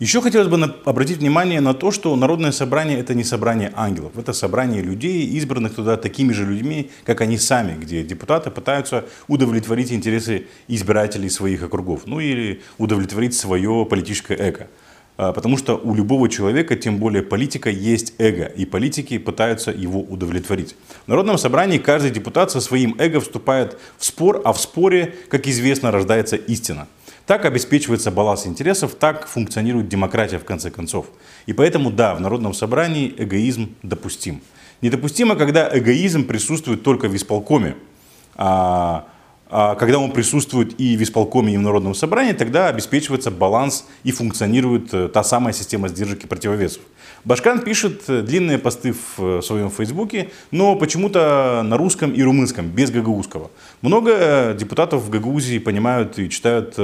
Еще 0.00 0.20
хотелось 0.20 0.48
бы 0.48 0.74
обратить 0.84 1.18
внимание 1.18 1.60
на 1.60 1.72
то, 1.72 1.92
что 1.92 2.16
Народное 2.16 2.50
собрание 2.50 2.98
это 2.98 3.14
не 3.14 3.22
собрание 3.22 3.72
ангелов, 3.76 4.18
это 4.18 4.32
собрание 4.32 4.82
людей, 4.82 5.24
избранных 5.26 5.74
туда 5.74 5.96
такими 5.96 6.32
же 6.32 6.44
людьми, 6.44 6.90
как 7.04 7.20
они 7.20 7.38
сами, 7.38 7.80
где 7.80 8.02
депутаты 8.02 8.50
пытаются 8.50 9.04
удовлетворить 9.28 9.92
интересы 9.92 10.46
избирателей 10.66 11.30
своих 11.30 11.62
округов, 11.62 12.02
ну 12.06 12.18
или 12.18 12.60
удовлетворить 12.76 13.34
свое 13.34 13.86
политическое 13.88 14.36
эго. 14.36 14.68
А, 15.16 15.32
потому 15.32 15.56
что 15.56 15.76
у 15.76 15.94
любого 15.94 16.28
человека, 16.28 16.74
тем 16.74 16.98
более 16.98 17.22
политика, 17.22 17.70
есть 17.70 18.14
эго, 18.18 18.46
и 18.46 18.64
политики 18.64 19.18
пытаются 19.18 19.70
его 19.70 20.00
удовлетворить. 20.00 20.74
В 21.04 21.08
Народном 21.08 21.38
собрании 21.38 21.78
каждый 21.78 22.10
депутат 22.10 22.50
со 22.50 22.60
своим 22.60 22.96
эго 22.98 23.20
вступает 23.20 23.78
в 23.96 24.04
спор, 24.04 24.42
а 24.44 24.52
в 24.52 24.60
споре, 24.60 25.14
как 25.28 25.46
известно, 25.46 25.92
рождается 25.92 26.34
истина. 26.34 26.88
Так 27.26 27.46
обеспечивается 27.46 28.10
баланс 28.10 28.46
интересов, 28.46 28.94
так 28.94 29.26
функционирует 29.26 29.88
демократия 29.88 30.38
в 30.38 30.44
конце 30.44 30.70
концов. 30.70 31.06
И 31.46 31.54
поэтому, 31.54 31.90
да, 31.90 32.14
в 32.14 32.20
Народном 32.20 32.52
собрании 32.52 33.14
эгоизм 33.16 33.74
допустим. 33.82 34.42
Недопустимо, 34.82 35.34
когда 35.36 35.70
эгоизм 35.72 36.26
присутствует 36.26 36.82
только 36.82 37.08
в 37.08 37.16
исполкоме, 37.16 37.76
а, 38.34 39.06
когда 39.54 40.00
он 40.00 40.10
присутствует 40.10 40.80
и 40.80 40.96
в 40.96 41.02
исполкоме, 41.02 41.54
и 41.54 41.56
в 41.56 41.60
Народном 41.60 41.94
собрании, 41.94 42.32
тогда 42.32 42.66
обеспечивается 42.66 43.30
баланс 43.30 43.86
и 44.02 44.10
функционирует 44.10 44.92
э, 44.92 45.08
та 45.08 45.22
самая 45.22 45.52
система 45.52 45.86
сдержек 45.86 46.24
и 46.24 46.26
противовесов. 46.26 46.82
Башкан 47.24 47.60
пишет 47.60 48.02
э, 48.08 48.22
длинные 48.22 48.58
посты 48.58 48.92
в 48.92 49.38
э, 49.38 49.42
своем 49.42 49.70
фейсбуке, 49.70 50.30
но 50.50 50.74
почему-то 50.74 51.62
на 51.64 51.76
русском 51.76 52.10
и 52.12 52.20
румынском, 52.22 52.68
без 52.68 52.90
гагаузского. 52.90 53.52
Много 53.80 54.56
депутатов 54.58 55.04
в 55.04 55.10
Гагаузии 55.10 55.58
понимают 55.58 56.18
и 56.18 56.28
читают 56.28 56.76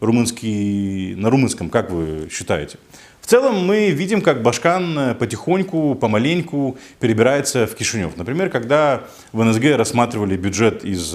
румынский 0.00 1.14
на 1.14 1.30
румынском, 1.30 1.70
как 1.70 1.90
вы 1.90 2.28
считаете? 2.30 2.78
Целом 3.28 3.66
мы 3.66 3.90
видим, 3.90 4.22
как 4.22 4.40
Башкан 4.40 5.14
потихоньку, 5.18 5.94
помаленьку 5.96 6.78
перебирается 6.98 7.66
в 7.66 7.74
Кишинев. 7.74 8.16
Например, 8.16 8.48
когда 8.48 9.02
в 9.34 9.44
НСГ 9.44 9.76
рассматривали 9.76 10.34
бюджет 10.38 10.82
из, 10.82 11.14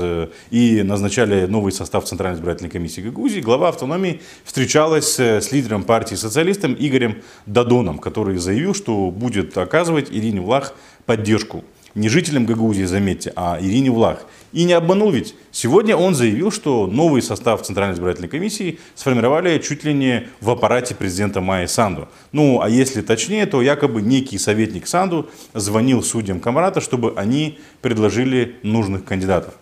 и 0.52 0.84
назначали 0.84 1.47
новый 1.47 1.71
состав 1.71 2.06
Центральной 2.06 2.38
избирательной 2.38 2.69
комиссии 2.69 3.02
Гагаузии, 3.02 3.39
глава 3.39 3.69
автономии 3.69 4.21
встречалась 4.45 5.17
с 5.17 5.52
лидером 5.52 5.86
партии 5.86 6.13
социалистом 6.13 6.76
Игорем 6.78 7.23
Дадоном, 7.47 7.97
который 7.97 8.38
заявил, 8.38 8.76
что 8.76 9.10
будет 9.10 9.58
оказывать 9.58 10.12
Ирине 10.12 10.41
Влах 10.41 10.76
поддержку 11.08 11.63
не 11.95 12.10
жителям 12.10 12.45
Гагаузии, 12.45 12.86
заметьте, 12.86 13.34
а 13.36 13.58
Ирине 13.62 13.91
Влах. 13.91 14.26
И 14.54 14.66
не 14.66 14.74
обманул 14.74 15.10
ведь. 15.10 15.36
Сегодня 15.52 15.98
он 15.98 16.13
заявил, 16.13 16.52
что 16.52 16.86
новый 16.86 17.24
состав 17.24 17.63
Центральной 17.63 17.96
избирательной 17.96 18.30
комиссии 18.30 18.80
сформировали 18.94 19.58
чуть 19.58 19.84
ли 19.84 19.94
не 19.94 20.28
в 20.42 20.50
аппарате 20.52 20.94
президента 20.94 21.42
Майи 21.42 21.66
Санду. 21.66 22.08
Ну, 22.32 22.62
а 22.62 22.70
если 22.70 23.02
точнее, 23.02 23.48
то 23.48 23.63
якобы 23.63 24.04
некий 24.04 24.38
советник 24.38 24.86
Санду 24.86 25.28
звонил 25.56 26.04
судьям 26.04 26.39
Камрата, 26.39 26.82
чтобы 26.82 27.13
они 27.18 27.58
предложили 27.82 28.56
нужных 28.62 29.04
кандидатов. 29.04 29.56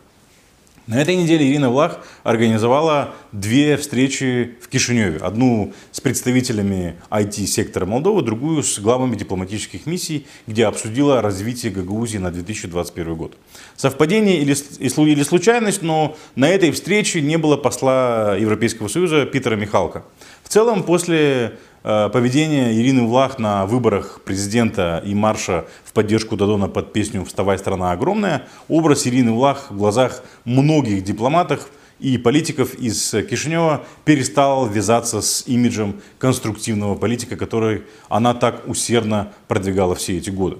На 0.87 0.99
этой 0.99 1.15
неделе 1.15 1.47
Ирина 1.47 1.69
Влах 1.69 1.99
организовала 2.23 3.13
две 3.31 3.77
встречи 3.77 4.55
в 4.61 4.67
Кишиневе. 4.67 5.17
Одну 5.17 5.73
с 5.91 6.01
представителями 6.01 6.95
IT-сектора 7.11 7.85
Молдовы, 7.85 8.23
другую 8.23 8.63
с 8.63 8.79
главами 8.79 9.15
дипломатических 9.15 9.85
миссий, 9.85 10.25
где 10.47 10.65
обсудила 10.65 11.21
развитие 11.21 11.71
Гагаузии 11.71 12.17
на 12.17 12.31
2021 12.31 13.15
год. 13.15 13.37
Совпадение 13.75 14.39
или, 14.39 14.53
или 14.53 15.23
случайность, 15.23 15.83
но 15.83 16.17
на 16.35 16.49
этой 16.49 16.71
встрече 16.71 17.21
не 17.21 17.37
было 17.37 17.57
посла 17.57 18.35
Европейского 18.35 18.87
Союза 18.87 19.25
Питера 19.27 19.55
Михалка. 19.55 20.03
В 20.43 20.49
целом, 20.49 20.81
после 20.81 21.59
поведение 21.83 22.75
Ирины 22.79 23.03
Влах 23.03 23.39
на 23.39 23.65
выборах 23.65 24.21
президента 24.23 25.01
и 25.03 25.15
марша 25.15 25.65
в 25.83 25.93
поддержку 25.93 26.37
Дадона 26.37 26.67
под 26.67 26.93
песню 26.93 27.25
«Вставай, 27.25 27.57
страна 27.57 27.91
огромная», 27.91 28.47
образ 28.67 29.07
Ирины 29.07 29.31
Влах 29.31 29.71
в 29.71 29.77
глазах 29.77 30.23
многих 30.45 31.03
дипломатов 31.03 31.69
и 32.01 32.17
политиков 32.17 32.73
из 32.73 33.11
Кишинева 33.11 33.83
перестал 34.05 34.67
вязаться 34.67 35.21
с 35.21 35.47
имиджем 35.47 36.01
конструктивного 36.17 36.95
политика, 36.95 37.37
который 37.37 37.83
она 38.09 38.33
так 38.33 38.67
усердно 38.67 39.31
продвигала 39.47 39.95
все 39.95 40.17
эти 40.17 40.29
годы. 40.29 40.57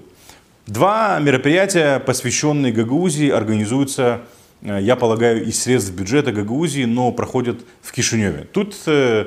Два 0.66 1.18
мероприятия, 1.18 1.98
посвященные 1.98 2.72
Гагаузии, 2.72 3.28
организуются, 3.28 4.22
э, 4.62 4.78
я 4.80 4.94
полагаю, 4.94 5.44
из 5.44 5.60
средств 5.60 5.92
бюджета 5.92 6.30
Гагаузии, 6.30 6.84
но 6.84 7.10
проходят 7.10 7.60
в 7.82 7.90
Кишиневе. 7.92 8.46
Тут 8.52 8.76
э, 8.86 9.26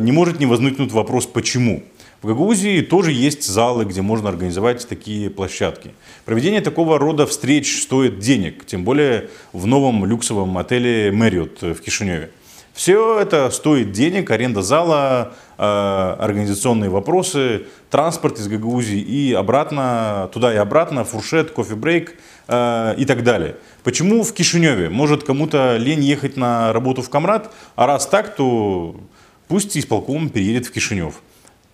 не 0.00 0.12
может 0.12 0.38
не 0.40 0.46
возникнуть 0.46 0.92
вопрос 0.92 1.26
«почему?». 1.26 1.82
В 2.22 2.28
Гагаузии 2.28 2.82
тоже 2.82 3.10
есть 3.10 3.44
залы, 3.44 3.84
где 3.84 4.00
можно 4.00 4.28
организовать 4.28 4.86
такие 4.88 5.28
площадки. 5.28 5.90
Проведение 6.24 6.60
такого 6.60 6.96
рода 6.96 7.26
встреч 7.26 7.82
стоит 7.82 8.20
денег, 8.20 8.64
тем 8.64 8.84
более 8.84 9.28
в 9.52 9.66
новом 9.66 10.04
люксовом 10.04 10.56
отеле 10.56 11.10
Marriott 11.10 11.74
в 11.74 11.80
Кишиневе. 11.80 12.30
Все 12.74 13.18
это 13.18 13.50
стоит 13.50 13.90
денег, 13.90 14.30
аренда 14.30 14.62
зала, 14.62 15.34
э, 15.58 15.62
организационные 15.62 16.90
вопросы, 16.90 17.64
транспорт 17.90 18.38
из 18.38 18.46
Гагаузии 18.46 19.00
и 19.00 19.32
обратно, 19.32 20.30
туда 20.32 20.54
и 20.54 20.56
обратно, 20.56 21.04
фуршет, 21.04 21.50
кофе-брейк 21.50 22.14
э, 22.46 22.94
и 22.96 23.04
так 23.04 23.24
далее. 23.24 23.56
Почему 23.82 24.22
в 24.22 24.32
Кишиневе? 24.32 24.88
Может 24.88 25.24
кому-то 25.24 25.76
лень 25.76 26.04
ехать 26.04 26.36
на 26.36 26.72
работу 26.72 27.02
в 27.02 27.10
Камрад, 27.10 27.52
а 27.74 27.86
раз 27.86 28.06
так, 28.06 28.36
то 28.36 28.96
пусть 29.52 29.76
исполком 29.76 30.30
переедет 30.30 30.64
в 30.64 30.72
Кишинев. 30.72 31.16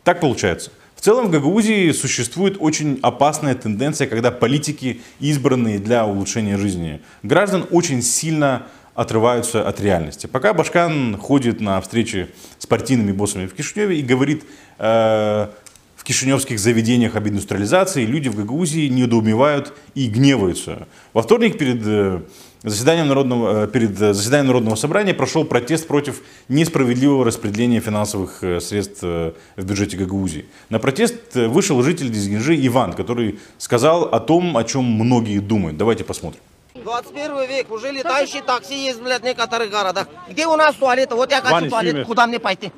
Так 0.03 0.19
получается. 0.19 0.73
В 0.97 1.01
целом 1.01 1.27
в 1.27 1.31
Гагаузии 1.31 1.93
существует 1.93 2.57
очень 2.59 2.99
опасная 3.03 3.55
тенденция, 3.55 4.09
когда 4.09 4.33
политики, 4.33 5.01
избранные 5.21 5.79
для 5.79 6.05
улучшения 6.05 6.59
жизни 6.59 7.01
граждан, 7.23 7.67
очень 7.71 8.03
сильно 8.03 8.67
отрываются 8.97 9.65
от 9.65 9.81
реальности. 9.81 10.27
Пока 10.27 10.55
Башкан 10.55 11.17
ходит 11.19 11.61
на 11.61 11.81
встречи 11.81 12.27
с 12.59 12.67
партийными 12.67 13.13
боссами 13.13 13.47
в 13.47 13.55
Кишиневе 13.55 14.01
и 14.01 14.03
говорит 14.03 14.43
э, 14.81 15.47
в 15.95 16.03
кишиневских 16.03 16.59
заведениях 16.59 17.15
об 17.15 17.29
индустриализации, 17.29 18.05
люди 18.05 18.29
в 18.29 18.35
Гагаузии 18.35 18.89
недоумевают 18.89 19.73
и 19.95 20.09
гневаются. 20.09 20.89
Во 21.13 21.23
вторник 21.23 21.59
перед 21.59 21.81
э, 21.87 22.23
заседанием 22.63 23.09
народного, 23.09 23.65
э, 23.65 23.69
перед 23.69 23.97
заседанием 23.97 24.49
Народного 24.49 24.75
собрания 24.75 25.15
прошел 25.15 25.45
протест 25.45 25.87
против 25.87 26.23
несправедливого 26.49 27.25
распределения 27.25 27.81
финансовых 27.81 28.43
э, 28.43 28.61
средств 28.61 29.01
э, 29.03 29.33
в 29.57 29.65
бюджете 29.65 29.97
Гагаузии. 29.97 30.47
На 30.69 30.79
протест 30.79 31.35
вышел 31.35 31.83
житель 31.83 32.11
Дизгинжи 32.11 32.55
Иван, 32.67 32.93
который 32.95 33.39
сказал 33.59 34.05
о 34.05 34.21
том, 34.21 34.57
о 34.57 34.65
чем 34.65 34.85
многие 34.85 35.39
думают. 35.39 35.77
Давайте 35.77 36.05
посмотрим. 36.05 36.41
21 36.75 37.49
век, 37.49 37.71
уже 37.73 37.91
летающие 37.91 38.43
такси 38.43 38.87
есть, 38.87 39.01
блядь, 39.01 39.23
в 39.23 39.25
некоторых 39.25 39.71
городах. 39.71 40.07
Где 40.31 40.47
у 40.47 40.57
нас 40.57 40.75
туалеты? 40.77 41.15
Вот 41.17 41.31
я 41.31 41.41
хочу 41.41 41.53
Ваня, 41.53 41.71
туалет, 41.71 41.93
сними. 41.93 42.05
куда 42.05 42.27
мне 42.27 42.39
пойти? 42.39 42.73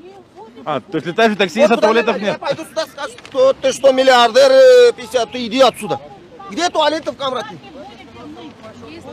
А, 0.65 0.81
то 0.81 0.97
есть 0.97 1.07
летающий 1.07 1.37
такси, 1.37 1.61
Вот 1.61 1.71
а 1.71 1.75
куда 1.77 1.87
туалетов 1.89 2.17
мне- 2.17 2.27
Я 2.27 2.31
нет? 2.33 2.41
пойду 2.41 2.65
сюда, 2.65 2.87
скажу, 2.87 3.13
что 3.31 3.53
ты 3.55 3.73
что, 3.73 3.93
миллиардер 3.93 4.51
э, 4.51 4.93
50, 4.97 5.33
ты 5.33 5.47
иди 5.47 5.61
отсюда. 5.61 6.01
Где 6.51 6.69
туалеты 6.71 7.13
в 7.13 7.17
Камрате? 7.17 7.57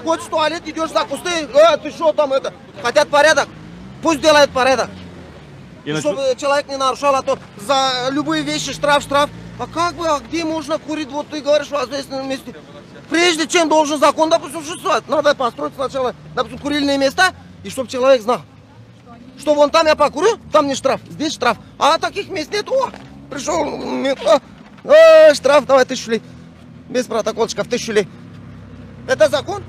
Хочешь 0.08 0.28
в 0.28 0.30
туалет, 0.30 0.62
идешь 0.66 0.92
за 0.92 1.04
кусты, 1.04 1.30
э, 1.30 1.78
ты 1.84 1.92
что 1.92 2.14
там 2.14 2.32
это? 2.32 2.54
Хотят 2.82 3.10
порядок? 3.10 3.50
Пусть 4.02 4.22
делают 4.22 4.52
порядок. 4.52 4.90
И 5.84 5.94
Чтобы 5.98 6.34
человек 6.40 6.70
не 6.70 6.78
нарушал, 6.78 7.14
а 7.14 7.22
то 7.22 7.38
за 7.58 8.08
любые 8.12 8.42
вещи 8.42 8.72
штраф, 8.72 9.04
штраф. 9.04 9.30
А 9.60 9.68
как 9.68 9.96
бы, 9.96 10.08
а 10.08 10.20
где 10.20 10.46
можно 10.46 10.78
курить? 10.78 11.10
Вот 11.10 11.28
ты 11.28 11.42
говоришь 11.42 11.68
в 11.68 11.76
общественном 11.76 12.30
месте. 12.30 12.56
Прежде 13.10 13.48
чем 13.48 13.68
должен 13.68 14.00
закон, 14.00 14.30
допустим, 14.30 14.64
существовать, 14.64 15.06
надо 15.10 15.36
построить 15.36 15.74
сначала, 15.76 16.16
допустим, 16.34 16.60
курильные 16.60 16.98
места, 16.98 17.34
и 17.66 17.70
чтобы 17.70 17.90
человек 17.90 18.22
знал, 18.22 18.44
что 19.38 19.56
вон 19.56 19.72
там 19.72 19.88
я 19.88 19.98
покурю, 19.98 20.38
там 20.54 20.68
не 20.68 20.76
штраф, 20.76 21.02
здесь 21.10 21.34
штраф. 21.34 21.58
А 21.78 21.98
таких 21.98 22.30
мест 22.30 22.50
нет. 22.54 22.70
О, 22.70 22.92
пришел, 23.30 23.66
метро, 23.66 24.40
э, 24.86 25.34
штраф, 25.34 25.66
давай 25.66 25.84
тысячу 25.84 26.12
лей. 26.12 26.22
Без 26.88 27.08
протокольчиков, 27.08 27.68
тысячу 27.68 27.92
лей. 27.92 28.08
Это 29.06 29.28
закон? 29.28 29.64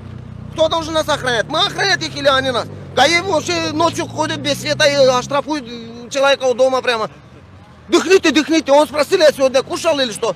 Кто 0.53 0.67
должен 0.67 0.93
нас 0.93 1.07
охранять? 1.07 1.47
Мы 1.47 1.59
охранять 1.59 2.03
их 2.03 2.15
или 2.15 2.27
они 2.27 2.51
нас? 2.51 2.67
ГАИ 2.95 3.21
вообще 3.21 3.71
ночью 3.71 4.07
ходят 4.07 4.39
без 4.39 4.59
света 4.59 4.85
и 4.85 4.95
оштрафуют 4.95 5.65
э, 5.67 6.09
человека 6.09 6.43
у 6.43 6.53
дома 6.53 6.81
прямо. 6.81 7.09
Дыхните, 7.87 8.31
дыхните. 8.31 8.71
Он 8.71 8.87
спросил, 8.87 9.19
я 9.19 9.31
сегодня 9.31 9.63
кушал 9.63 9.99
или 9.99 10.11
что? 10.11 10.35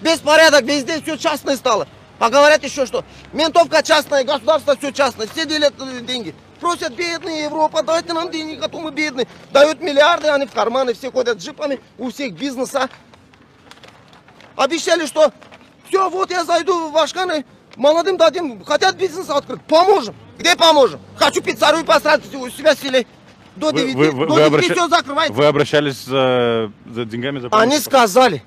Беспорядок, 0.00 0.64
везде 0.64 1.00
все 1.00 1.16
частное 1.16 1.56
стало. 1.56 1.86
А 2.18 2.28
говорят 2.30 2.62
еще 2.64 2.84
что? 2.86 3.04
Ментовка 3.32 3.82
частная, 3.82 4.24
государство 4.24 4.76
все 4.76 4.92
частное. 4.92 5.26
Все 5.26 5.46
делят 5.46 5.74
э, 5.78 6.00
деньги. 6.00 6.34
Просят 6.60 6.92
бедные 6.92 7.44
Европа, 7.44 7.82
дайте 7.82 8.12
нам 8.12 8.30
денег, 8.30 8.62
а 8.62 8.68
то 8.68 8.78
мы 8.78 8.90
бедные. 8.90 9.26
Дают 9.50 9.80
миллиарды, 9.80 10.28
они 10.28 10.46
в 10.46 10.52
карманы, 10.52 10.92
все 10.92 11.10
ходят 11.10 11.38
джипами, 11.38 11.80
у 11.96 12.10
всех 12.10 12.34
бизнеса. 12.34 12.90
Обещали, 14.56 15.06
что 15.06 15.32
все, 15.88 16.10
вот 16.10 16.30
я 16.30 16.44
зайду 16.44 16.88
в 16.88 16.92
Башканы, 16.92 17.46
молодым 17.76 18.16
дадим, 18.16 18.64
хотят 18.64 18.96
бизнес 18.96 19.28
открыть, 19.30 19.62
поможем. 19.62 20.14
Где 20.38 20.56
поможем? 20.56 21.00
Хочу 21.16 21.42
пиццерию 21.42 21.84
построить 21.84 22.34
у 22.34 22.48
себя 22.50 22.74
в 22.74 22.78
селе. 22.78 23.06
До 23.56 23.70
Вы, 23.72 23.80
9, 23.80 23.94
вы- 23.94 24.10
вы- 24.12 24.26
до 24.26 24.32
вы 24.34 24.40
9 24.40 24.46
обраща- 24.52 24.74
все 24.74 24.88
закрывайте. 24.88 25.32
вы 25.34 25.44
обращались 25.46 26.04
за, 26.04 26.72
за 26.86 27.04
деньгами, 27.04 27.40
за 27.40 27.46
Они 27.48 27.52
помощью? 27.52 27.80
сказали, 27.82 28.42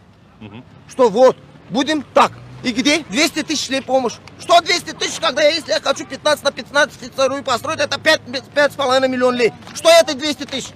что 0.89 1.09
вот, 1.09 1.37
будем 1.69 2.03
так. 2.13 2.31
И 2.63 2.71
где? 2.71 2.99
200 3.09 3.43
тысяч 3.43 3.69
лей 3.69 3.81
помощь. 3.81 4.13
Что 4.39 4.61
200 4.61 4.91
тысяч, 4.91 5.19
когда 5.19 5.41
я, 5.43 5.49
если 5.49 5.71
я 5.73 5.81
хочу 5.81 6.05
15 6.05 6.45
на 6.45 6.51
15 6.51 6.97
пиццерию 6.97 7.43
построить, 7.43 7.79
это 7.81 7.99
5, 7.99 8.21
5,5 8.55 9.07
миллион 9.09 9.35
лей. 9.35 9.51
Что 9.75 9.89
это 9.89 10.15
200 10.15 10.45
тысяч? 10.45 10.69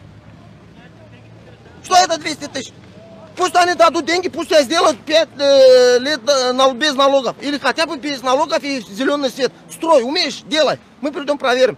Что 1.86 1.96
это 1.96 2.18
200 2.20 2.48
тысяч? 2.48 2.74
Пусть 3.38 3.56
они 3.56 3.76
дадут 3.76 4.06
деньги, 4.06 4.30
пусть 4.30 4.50
я 4.50 4.64
сделаю 4.64 4.96
5 4.96 5.30
э, 5.38 6.00
лет 6.00 6.22
э, 6.28 6.74
без 6.74 6.96
налогов. 6.96 7.36
Или 7.40 7.60
хотя 7.60 7.86
бы 7.86 7.98
без 7.98 8.24
налогов 8.24 8.64
и 8.64 8.80
зеленый 8.80 9.30
свет. 9.30 9.54
Строй, 9.72 10.02
умеешь, 10.02 10.42
делай. 10.48 10.80
Мы 11.02 11.12
придем 11.12 11.38
проверим. 11.38 11.78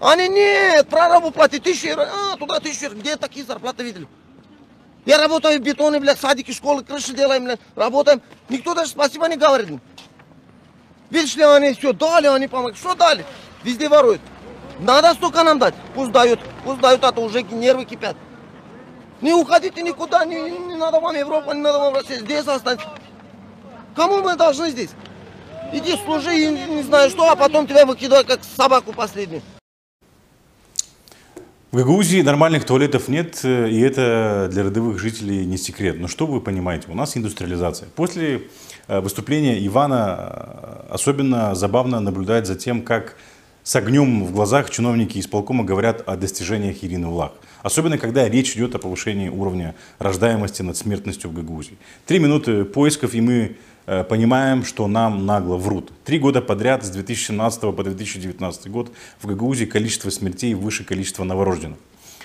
Они 0.00 0.26
нет, 0.28 0.88
прорабу 0.88 1.32
платить 1.32 1.62
тысячу 1.62 1.88
евро. 1.88 2.08
А, 2.10 2.36
туда 2.38 2.60
тысячу 2.60 2.84
евро. 2.84 2.96
Где 2.96 3.16
такие 3.16 3.44
зарплаты 3.44 3.82
видели? 3.84 4.08
Я 5.04 5.18
работаю 5.18 5.58
в 5.58 5.62
бетоне, 5.62 6.00
блядь, 6.00 6.18
садики, 6.18 6.50
школы, 6.50 6.82
крыши 6.82 7.12
делаем, 7.12 7.44
блядь, 7.44 7.60
работаем. 7.76 8.22
Никто 8.48 8.72
даже 8.72 8.90
спасибо 8.90 9.28
не 9.28 9.36
говорит. 9.36 9.68
Видишь 11.10 11.36
ли, 11.36 11.42
они 11.42 11.74
все 11.74 11.92
дали, 11.92 12.26
они 12.28 12.48
помогли. 12.48 12.78
Что 12.78 12.94
дали? 12.94 13.26
Везде 13.62 13.86
воруют. 13.90 14.22
Надо 14.78 15.12
столько 15.12 15.42
нам 15.44 15.58
дать. 15.58 15.74
Пусть 15.94 16.10
дают, 16.10 16.40
пусть 16.64 16.80
дают, 16.80 17.04
а 17.04 17.12
то 17.12 17.20
уже 17.20 17.42
нервы 17.42 17.84
кипят. 17.84 18.16
Не 19.20 19.34
уходите 19.34 19.82
никуда, 19.82 20.24
не, 20.24 20.36
не 20.36 20.76
надо 20.76 20.98
вам 21.00 21.14
Европа, 21.14 21.52
не 21.52 21.60
надо 21.60 21.78
вам 21.78 21.94
Россия. 21.94 22.18
Здесь 22.18 22.46
останьтесь. 22.46 22.86
Кому 23.94 24.22
мы 24.22 24.36
должны 24.36 24.70
здесь? 24.70 24.90
Иди 25.72 25.94
служи, 26.04 26.46
не, 26.46 26.82
знаю 26.82 27.10
что, 27.10 27.30
а 27.30 27.36
потом 27.36 27.66
тебя 27.66 27.84
выкидывают 27.84 28.26
как 28.26 28.40
собаку 28.42 28.92
последнюю. 28.92 29.42
В 31.70 31.76
Гагаузии 31.76 32.22
нормальных 32.22 32.64
туалетов 32.64 33.06
нет, 33.06 33.44
э, 33.44 33.70
и 33.70 33.80
это 33.80 34.48
для 34.50 34.64
рядовых 34.64 34.98
жителей 34.98 35.46
не 35.46 35.56
секрет. 35.56 36.00
Но 36.00 36.08
что 36.08 36.26
вы 36.26 36.40
понимаете, 36.40 36.88
у 36.90 36.94
нас 36.94 37.16
индустриализация. 37.16 37.88
После 37.94 38.48
э, 38.88 39.00
выступления 39.00 39.64
Ивана 39.64 40.16
э, 40.18 40.94
особенно 40.94 41.54
забавно 41.54 42.00
наблюдать 42.00 42.48
за 42.48 42.56
тем, 42.56 42.82
как 42.82 43.16
с 43.70 43.76
огнем 43.76 44.24
в 44.24 44.32
глазах 44.32 44.68
чиновники 44.68 45.20
исполкома 45.20 45.62
говорят 45.62 46.02
о 46.04 46.16
достижениях 46.16 46.82
Ирины 46.82 47.06
Влах. 47.06 47.34
Особенно, 47.62 47.98
когда 47.98 48.28
речь 48.28 48.56
идет 48.56 48.74
о 48.74 48.80
повышении 48.80 49.28
уровня 49.28 49.76
рождаемости 50.00 50.62
над 50.62 50.76
смертностью 50.76 51.30
в 51.30 51.34
Гагаузии. 51.34 51.78
Три 52.04 52.18
минуты 52.18 52.64
поисков, 52.64 53.14
и 53.14 53.20
мы 53.20 53.58
э, 53.86 54.02
понимаем, 54.02 54.64
что 54.64 54.88
нам 54.88 55.24
нагло 55.24 55.56
врут. 55.56 55.92
Три 56.04 56.18
года 56.18 56.42
подряд, 56.42 56.84
с 56.84 56.90
2017 56.90 57.60
по 57.60 57.84
2019 57.84 58.68
год, 58.72 58.90
в 59.22 59.28
Гагаузии 59.28 59.66
количество 59.66 60.10
смертей 60.10 60.54
выше 60.54 60.82
количества 60.82 61.22
новорожденных. 61.22 61.78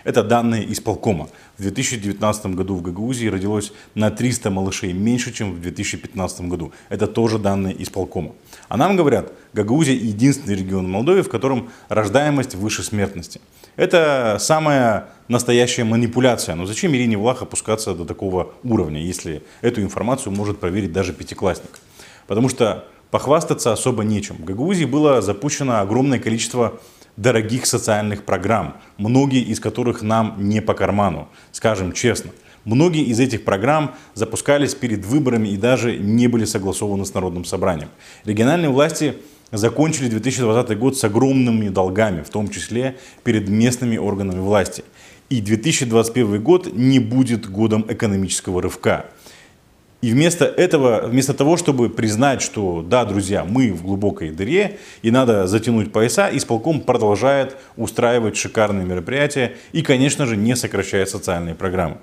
Это 0.05 0.23
данные 0.23 0.71
исполкома. 0.71 1.29
В 1.57 1.63
2019 1.63 2.45
году 2.55 2.75
в 2.75 2.83
Гагаузии 2.83 3.25
родилось 3.27 3.73
на 3.95 4.11
300 4.11 4.51
малышей 4.51 4.93
меньше, 4.93 5.33
чем 5.33 5.53
в 5.53 5.59
2015 5.59 6.41
году. 6.41 6.71
Это 6.89 7.07
тоже 7.07 7.39
данные 7.39 7.81
исполкома. 7.81 8.33
А 8.69 8.77
нам 8.77 8.95
говорят, 8.95 9.33
Гагаузия 9.53 9.95
единственный 9.95 10.55
регион 10.55 10.85
в 10.85 10.89
Молдове, 10.89 11.23
в 11.23 11.29
котором 11.29 11.69
рождаемость 11.89 12.53
выше 12.53 12.83
смертности. 12.83 13.41
Это 13.77 14.37
самая 14.39 15.09
настоящая 15.27 15.85
манипуляция. 15.85 16.53
Но 16.53 16.67
зачем 16.67 16.93
Ирине 16.95 17.17
Влах 17.17 17.41
опускаться 17.41 17.95
до 17.95 18.05
такого 18.05 18.53
уровня, 18.63 19.01
если 19.01 19.41
эту 19.61 19.81
информацию 19.81 20.31
может 20.31 20.59
проверить 20.59 20.93
даже 20.93 21.13
пятиклассник? 21.13 21.79
Потому 22.27 22.47
что 22.47 22.85
похвастаться 23.09 23.71
особо 23.71 24.03
нечем. 24.03 24.35
В 24.35 24.43
Гагаузии 24.43 24.85
было 24.85 25.21
запущено 25.23 25.79
огромное 25.79 26.19
количество 26.19 26.79
дорогих 27.17 27.65
социальных 27.65 28.23
программ, 28.23 28.78
многие 28.97 29.41
из 29.41 29.60
которых 29.60 30.01
нам 30.01 30.36
не 30.38 30.62
по 30.62 30.73
карману, 30.73 31.30
скажем 31.51 31.91
честно. 31.93 32.32
Многие 32.65 33.04
из 33.04 33.19
этих 33.19 33.45
программ 33.45 33.93
запускались 34.15 34.73
перед 34.73 35.06
выборами 35.06 35.49
и 35.49 35.58
даже 35.58 35.97
не 35.97 36.28
были 36.28 36.45
согласованы 36.45 37.06
с 37.06 37.13
Народным 37.13 37.45
собранием. 37.45 37.89
Региональные 38.25 38.71
власти 38.71 39.15
закончили 39.51 40.10
2020 40.10 40.78
год 40.78 40.97
с 40.97 41.04
огромными 41.04 41.69
долгами, 41.69 42.23
в 42.23 42.30
том 42.30 42.49
числе 42.49 42.97
перед 43.23 43.49
местными 43.49 43.97
органами 43.97 44.39
власти. 44.39 44.84
И 45.30 45.41
2021 45.41 46.41
год 46.41 46.73
не 46.73 46.99
будет 46.99 47.49
годом 47.49 47.86
экономического 47.88 48.62
рывка. 48.62 49.06
И 50.05 50.11
вместо 50.11 50.45
этого, 50.45 51.07
вместо 51.07 51.33
того, 51.33 51.57
чтобы 51.57 51.89
признать, 51.89 52.39
что 52.39 52.85
да, 52.87 53.05
друзья, 53.05 53.43
мы 53.43 53.73
в 53.73 53.81
глубокой 53.81 54.29
дыре 54.29 54.77
и 55.01 55.09
надо 55.09 55.47
затянуть 55.47 55.91
пояса, 55.91 56.29
исполком 56.31 56.81
продолжает 56.81 57.57
устраивать 57.75 58.37
шикарные 58.37 58.85
мероприятия 58.85 59.55
и, 59.71 59.81
конечно 59.81 60.27
же, 60.27 60.37
не 60.37 60.55
сокращает 60.55 61.09
социальные 61.09 61.55
программы. 61.55 61.97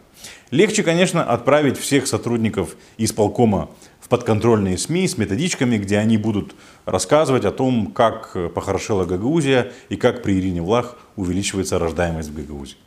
Легче, 0.51 0.83
конечно, 0.83 1.23
отправить 1.23 1.79
всех 1.79 2.09
сотрудников 2.09 2.75
исполкома 2.99 3.71
в 4.01 4.09
подконтрольные 4.09 4.79
СМИ 4.79 5.07
с 5.07 5.17
методичками, 5.17 5.79
где 5.79 5.99
они 5.99 6.17
будут 6.17 6.57
рассказывать 6.87 7.45
о 7.45 7.53
том, 7.53 7.93
как 7.93 8.37
похорошела 8.53 9.05
Гагаузия 9.05 9.71
и 9.91 9.95
как 9.97 10.25
при 10.25 10.41
Ирине 10.41 10.61
Влах 10.61 10.99
увеличивается 11.15 11.79
рождаемость 11.79 12.31
в 12.31 12.35
Гагаузии. 12.35 12.79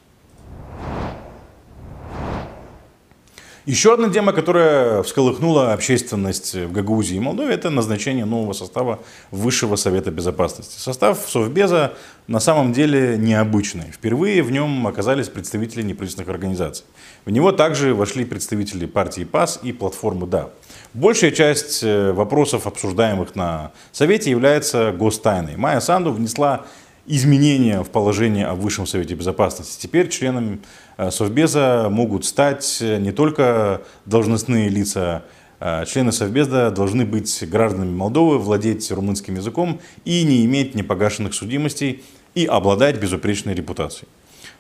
Еще 3.66 3.96
одна 3.96 4.12
тема, 4.12 4.32
которая 4.32 5.02
всколыхнула 5.02 5.74
общественность 5.74 6.54
в 6.54 6.72
Гагаузии 6.72 7.16
и 7.16 7.20
Молдове, 7.20 7.56
это 7.56 7.72
назначение 7.72 8.24
нового 8.24 8.54
состава 8.54 9.00
Высшего 9.32 9.76
Совета 9.76 10.12
Безопасности. 10.12 10.80
Состав 10.80 11.18
Совбеза 11.28 11.94
на 12.28 12.40
самом 12.40 12.74
деле 12.74 13.18
необычный. 13.18 13.86
Впервые 13.92 14.44
в 14.44 14.52
нем 14.52 14.86
оказались 14.86 15.30
представители 15.30 15.82
неправительственных 15.82 16.30
организаций. 16.30 16.86
В 17.26 17.32
него 17.32 17.52
также 17.52 17.96
вошли 17.96 18.24
представители 18.24 18.86
партии 18.86 19.24
ПАС 19.24 19.60
и 19.64 19.72
платформы 19.72 20.28
«Да». 20.28 20.52
Большая 20.94 21.32
часть 21.32 21.84
вопросов, 21.84 22.68
обсуждаемых 22.68 23.34
на 23.34 23.72
Совете, 23.92 24.30
является 24.30 24.92
гостайной. 24.92 25.56
Майя 25.56 25.80
Санду 25.80 26.12
внесла 26.12 26.68
изменения 27.08 27.84
в 27.84 27.90
положении 27.90 28.44
о 28.44 28.56
Высшем 28.56 28.88
Совете 28.88 29.16
Безопасности. 29.16 29.82
Теперь 29.82 30.10
членами 30.10 30.56
э, 30.56 30.60
Совбеза 31.10 31.90
могут 31.90 32.26
стать 32.26 32.78
не 32.82 33.12
только 33.12 33.82
должностные 34.06 34.70
лица, 34.70 35.26
э, 35.60 35.86
члены 35.86 36.12
Совбеза 36.12 36.72
должны 36.72 37.06
быть 37.06 37.44
гражданами 37.50 37.94
Молдовы, 37.94 38.38
владеть 38.38 38.90
румынским 38.92 39.36
языком 39.36 39.82
и 40.06 40.24
не 40.24 40.46
иметь 40.46 40.74
непогашенных 40.74 41.34
судимостей 41.34 42.04
и 42.34 42.46
обладать 42.46 43.00
безупречной 43.00 43.54
репутацией. 43.54 44.08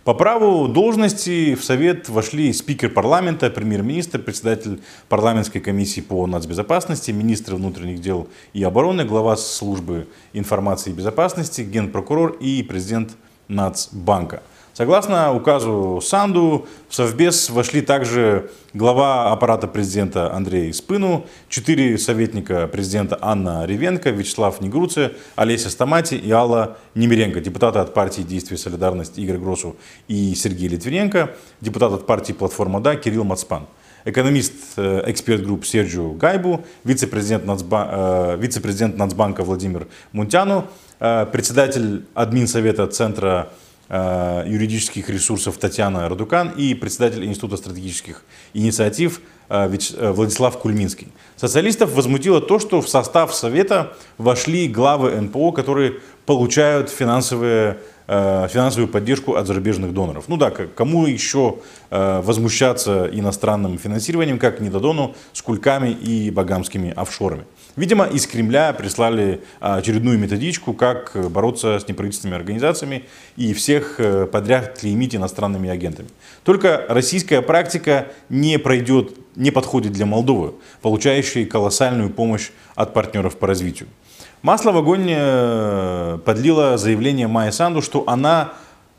По 0.03 0.13
праву 0.13 0.67
должности 0.67 1.55
в 1.55 1.63
Совет 1.63 2.09
вошли 2.09 2.53
спикер 2.53 2.89
парламента, 2.91 3.49
премьер-министр, 3.49 4.19
председатель 4.19 4.81
парламентской 5.09 5.59
комиссии 5.59 6.01
по 6.01 6.27
нацбезопасности, 6.27 7.11
министр 7.11 7.55
внутренних 7.55 8.01
дел 8.01 8.27
и 8.53 8.61
обороны, 8.61 9.03
глава 9.03 9.36
службы 9.36 10.07
информации 10.33 10.91
и 10.91 10.93
безопасности, 10.93 11.61
генпрокурор 11.61 12.33
и 12.39 12.61
президент 12.61 13.11
Нацбанка– 13.47 14.43
Согласно 14.78 15.34
указу 15.34 16.01
Санду, 16.03 16.67
в 16.89 16.95
Совбез 16.95 17.49
вошли 17.49 17.80
также 17.80 18.49
глава 18.73 19.32
аппарата 19.32 19.69
президента 19.69 20.34
Андрей 20.34 20.73
Спыну, 20.73 21.28
четыре 21.47 21.97
советника 21.97 22.67
президента 22.67 23.17
Анна 23.21 23.65
Ревенко, 23.65 24.09
Вячеслав 24.09 24.59
Негруце, 24.59 25.13
Олеся 25.38 25.69
Стамати 25.69 26.15
и 26.15 26.30
Алла 26.30 26.76
Немиренко, 26.93 27.39
депутаты 27.39 27.80
от 27.80 27.93
партии 27.93 28.23
«Действие 28.23 28.57
Солидарность» 28.57 29.17
Игорь 29.17 29.38
Гросу 29.38 29.78
и 30.09 30.36
Сергей 30.36 30.67
Литвиненко, 30.67 31.30
депутат 31.61 31.93
от 31.93 32.05
партии 32.05 32.34
«Платформа 32.34 32.82
Да» 32.82 32.97
Кирилл 32.97 33.23
Мацпан. 33.23 33.67
Экономист 34.03 34.53
э, 34.76 35.03
эксперт 35.07 35.41
групп 35.41 35.65
Серджио 35.65 36.11
Гайбу, 36.11 36.65
вице-президент, 36.84 37.45
Нацба, 37.45 38.36
э, 38.36 38.38
вице-президент 38.39 38.97
Нацбанка 38.97 39.45
Владимир 39.45 39.88
Мунтяну, 40.11 40.65
э, 40.99 41.26
председатель 41.32 42.05
админсовета 42.13 42.88
Центра 42.88 43.53
юридических 43.89 45.09
ресурсов 45.09 45.57
Татьяна 45.57 46.09
Радукан 46.09 46.49
и 46.49 46.73
председатель 46.73 47.23
Института 47.25 47.57
стратегических 47.57 48.23
инициатив 48.53 49.21
э, 49.49 49.77
э, 49.97 50.11
Владислав 50.11 50.57
Кульминский. 50.57 51.07
Социалистов 51.36 51.93
возмутило 51.93 52.41
то, 52.41 52.57
что 52.57 52.81
в 52.81 52.89
состав 52.89 53.36
Совета 53.36 53.93
вошли 54.17 54.67
главы 54.67 55.21
НПО, 55.21 55.51
которые 55.51 55.99
получают 56.25 56.89
финансовые 56.89 57.77
финансовую 58.07 58.88
поддержку 58.88 59.33
от 59.33 59.47
зарубежных 59.47 59.91
доноров. 59.91 60.25
Ну 60.27 60.38
да, 60.38 60.51
кому 60.51 61.07
еще 61.07 61.57
возмущаться 61.89 63.09
иностранным 63.11 63.79
финансированием, 63.79 64.38
как 64.38 64.59
не 64.59 64.69
Додону, 64.69 65.15
с 65.33 65.41
кульками 65.41 65.89
и 65.89 66.29
багамскими 66.29 66.93
офшорами. 66.95 67.45
Видимо, 67.76 68.05
из 68.05 68.26
Кремля 68.26 68.71
прислали 68.71 69.41
а, 69.59 69.78
очередную 69.78 70.17
методичку, 70.17 70.73
как 70.73 71.11
бороться 71.30 71.78
с 71.78 71.88
неправительственными 71.88 72.39
организациями 72.39 73.03
и 73.36 73.53
всех 73.53 73.99
э, 73.99 74.28
подряд 74.28 74.80
клеймить 74.80 75.13
иностранными 75.13 75.69
агентами. 75.69 76.07
Только 76.45 76.86
российская 76.88 77.41
практика 77.41 78.07
не 78.30 78.57
пройдет, 78.57 79.17
не 79.36 79.51
подходит 79.51 79.91
для 79.91 80.05
Молдовы, 80.05 80.53
получающей 80.82 81.45
колоссальную 81.45 82.11
помощь 82.11 82.51
от 82.76 82.93
партнеров 82.93 83.36
по 83.38 83.45
развитию. 83.45 83.89
Масло 84.41 84.71
в 84.71 84.78
огонь 84.78 85.07
э, 85.09 86.19
подлило 86.23 86.78
заявление 86.78 87.28
Майя 87.28 87.51
Санду, 87.51 87.82
что 87.82 88.05
она 88.07 88.53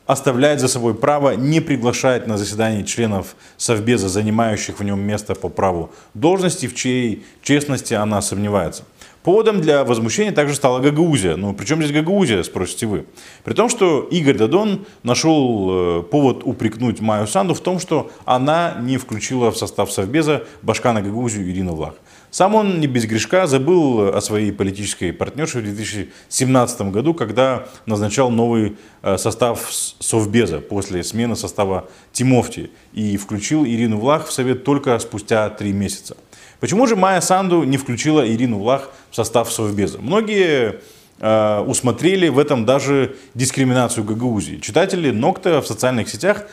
оставляет 0.07 0.59
за 0.59 0.67
собой 0.67 0.95
право 0.95 1.31
не 1.35 1.59
приглашать 1.59 2.25
на 2.27 2.37
заседание 2.37 2.83
членов 2.83 3.35
Совбеза, 3.57 4.09
занимающих 4.09 4.79
в 4.79 4.83
нем 4.83 4.99
место 5.01 5.35
по 5.35 5.49
праву 5.49 5.91
должности, 6.13 6.65
в 6.67 6.73
чьей 6.73 7.25
честности 7.43 7.93
она 7.93 8.21
сомневается. 8.21 8.83
Поводом 9.27 9.59
для 9.59 9.83
возмущения 9.83 10.31
также 10.31 10.55
стала 10.55 10.79
Гагаузия. 10.79 11.35
Ну, 11.35 11.53
причем 11.53 11.83
здесь 11.83 11.91
Гагаузия, 11.91 12.43
спросите 12.43 12.85
вы? 12.85 13.05
При 13.43 13.53
том, 13.53 13.67
что 13.67 14.07
Игорь 14.09 14.37
Дадон 14.37 14.85
нашел 15.03 15.99
э, 15.99 16.03
повод 16.03 16.43
упрекнуть 16.45 17.01
Майю 17.01 17.27
Санду 17.27 17.53
в 17.53 17.59
том, 17.59 17.79
что 17.79 18.09
она 18.23 18.77
не 18.79 18.95
включила 18.95 19.51
в 19.51 19.57
состав 19.57 19.91
Совбеза 19.91 20.45
Башкана 20.61 21.01
Гагаузию 21.01 21.49
Ирину 21.51 21.75
Влах. 21.75 21.95
Сам 22.29 22.55
он 22.55 22.79
не 22.79 22.87
без 22.87 23.05
грешка 23.05 23.47
забыл 23.47 24.09
о 24.09 24.19
своей 24.21 24.51
политической 24.51 25.13
партнерше 25.13 25.59
в 25.59 25.63
2017 25.63 26.81
году, 26.91 27.13
когда 27.13 27.67
назначал 27.85 28.29
новый 28.29 28.75
э, 29.01 29.17
состав 29.17 29.67
Совбеза 29.71 30.59
после 30.59 31.03
смены 31.03 31.35
состава 31.35 31.87
Тимофти 32.11 32.69
и 32.93 33.15
включил 33.17 33.65
Ирину 33.65 33.97
Влах 33.97 34.27
в 34.27 34.33
Совет 34.33 34.65
только 34.65 34.99
спустя 34.99 35.49
три 35.49 35.71
месяца. 35.71 36.17
Почему 36.59 36.85
же 36.85 36.95
Майя 36.95 37.21
Санду 37.21 37.63
не 37.63 37.77
включила 37.77 38.27
Ирину 38.27 38.57
Влах 38.57 38.89
в 39.09 39.15
состав 39.15 39.51
Совбеза? 39.51 39.99
Многие 39.99 40.81
э, 41.19 41.59
усмотрели 41.61 42.27
в 42.27 42.39
этом 42.39 42.65
даже 42.65 43.15
дискриминацию 43.35 44.03
Гагаузии. 44.03 44.57
Читатели 44.57 45.11
Нокта 45.11 45.61
в 45.61 45.67
социальных 45.67 46.09
сетях 46.09 46.45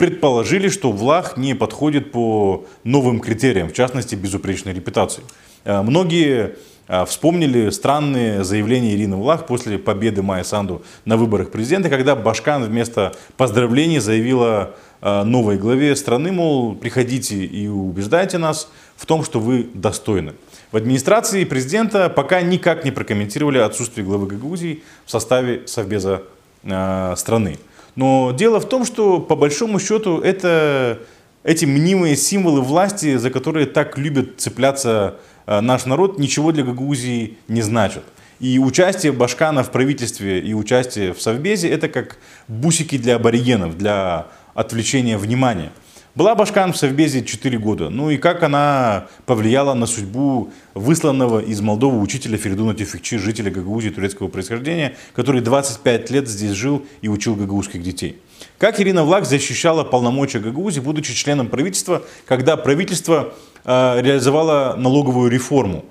предположили, 0.00 0.70
что 0.70 0.92
Влах 0.92 1.36
не 1.36 1.54
подходит 1.54 2.10
по 2.10 2.64
новым 2.84 3.20
критериям, 3.20 3.68
в 3.68 3.74
частности, 3.74 4.14
безупречной 4.14 4.72
репутации. 4.72 5.22
Э, 5.64 5.82
многие 5.82 6.56
э, 6.88 7.04
вспомнили 7.04 7.68
странные 7.68 8.42
заявления 8.42 8.94
Ирины 8.94 9.16
Влах 9.16 9.46
после 9.46 9.78
победы 9.78 10.22
Майя 10.22 10.42
Санду 10.42 10.80
на 11.04 11.18
выборах 11.18 11.50
президента, 11.50 11.90
когда 11.90 12.16
Башкан 12.16 12.64
вместо 12.64 13.14
поздравлений 13.36 13.98
заявила 13.98 14.74
э, 15.02 15.22
новой 15.24 15.58
главе 15.58 15.94
страны, 15.94 16.32
мол, 16.32 16.74
приходите 16.76 17.44
и 17.44 17.68
убеждайте 17.68 18.38
нас 18.38 18.70
в 18.96 19.04
том, 19.04 19.22
что 19.22 19.38
вы 19.38 19.68
достойны. 19.74 20.32
В 20.72 20.78
администрации 20.78 21.44
президента 21.44 22.08
пока 22.08 22.40
никак 22.40 22.86
не 22.86 22.90
прокомментировали 22.90 23.58
отсутствие 23.58 24.06
главы 24.06 24.28
Гагаузии 24.28 24.82
в 25.04 25.10
составе 25.10 25.66
Совбеза 25.66 26.22
страны. 26.62 27.58
Но 27.96 28.32
дело 28.32 28.60
в 28.60 28.68
том, 28.68 28.84
что 28.84 29.20
по 29.20 29.36
большому 29.36 29.78
счету 29.80 30.20
это 30.20 31.00
эти 31.42 31.64
мнимые 31.64 32.16
символы 32.16 32.60
власти, 32.60 33.16
за 33.16 33.30
которые 33.30 33.66
так 33.66 33.96
любят 33.98 34.40
цепляться 34.40 35.16
э, 35.46 35.60
наш 35.60 35.86
народ, 35.86 36.18
ничего 36.18 36.52
для 36.52 36.64
Гагаузии 36.64 37.38
не 37.48 37.62
значат. 37.62 38.04
И 38.40 38.58
участие 38.58 39.12
Башкана 39.12 39.62
в 39.62 39.70
правительстве 39.70 40.40
и 40.40 40.54
участие 40.54 41.12
в 41.12 41.20
Совбезе 41.20 41.68
это 41.68 41.88
как 41.88 42.18
бусики 42.48 42.96
для 42.96 43.16
аборигенов, 43.16 43.76
для 43.76 44.28
отвлечения 44.54 45.18
внимания. 45.18 45.72
Была 46.20 46.34
Башкан 46.34 46.74
в 46.74 46.76
Совбезе 46.76 47.24
4 47.24 47.56
года. 47.56 47.88
Ну 47.88 48.10
и 48.10 48.18
как 48.18 48.42
она 48.42 49.06
повлияла 49.24 49.72
на 49.72 49.86
судьбу 49.86 50.50
высланного 50.74 51.40
из 51.40 51.62
Молдовы 51.62 51.98
учителя 51.98 52.36
Феридуна 52.36 52.74
Тефикчи, 52.74 53.16
жителя 53.16 53.50
Гагаузии 53.50 53.88
турецкого 53.88 54.28
происхождения, 54.28 54.94
который 55.14 55.40
25 55.40 56.10
лет 56.10 56.28
здесь 56.28 56.50
жил 56.50 56.84
и 57.00 57.08
учил 57.08 57.36
гагаузских 57.36 57.82
детей. 57.82 58.20
Как 58.58 58.78
Ирина 58.80 59.02
Влак 59.02 59.24
защищала 59.24 59.82
полномочия 59.82 60.40
Гагаузии, 60.40 60.80
будучи 60.80 61.14
членом 61.14 61.48
правительства, 61.48 62.02
когда 62.26 62.58
правительство 62.58 63.32
э, 63.64 64.02
реализовало 64.02 64.76
налоговую 64.76 65.30
реформу 65.30 65.86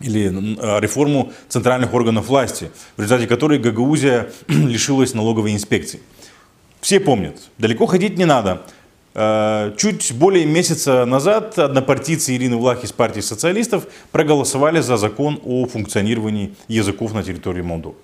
или 0.00 0.28
э, 0.28 0.80
реформу 0.80 1.30
центральных 1.50 1.92
органов 1.92 2.28
власти, 2.28 2.70
в 2.96 3.02
результате 3.02 3.28
которой 3.28 3.58
Гагаузия 3.58 4.30
лишилась 4.48 5.12
налоговой 5.12 5.52
инспекции. 5.52 6.00
Все 6.80 7.00
помнят, 7.00 7.36
далеко 7.58 7.84
ходить 7.84 8.16
не 8.16 8.24
надо. 8.24 8.62
Э, 9.14 9.72
чуть 9.76 10.12
более 10.14 10.46
месяца 10.46 11.04
назад 11.04 11.58
однопартийцы 11.58 12.34
Ирины 12.34 12.56
Влах 12.56 12.82
из 12.82 12.92
партии 12.92 13.20
социалистов 13.20 13.86
проголосовали 14.10 14.80
за 14.80 14.96
закон 14.96 15.38
о 15.44 15.66
функционировании 15.66 16.54
языков 16.68 17.12
на 17.12 17.22
территории 17.22 17.62
Молдовы. 17.62 17.94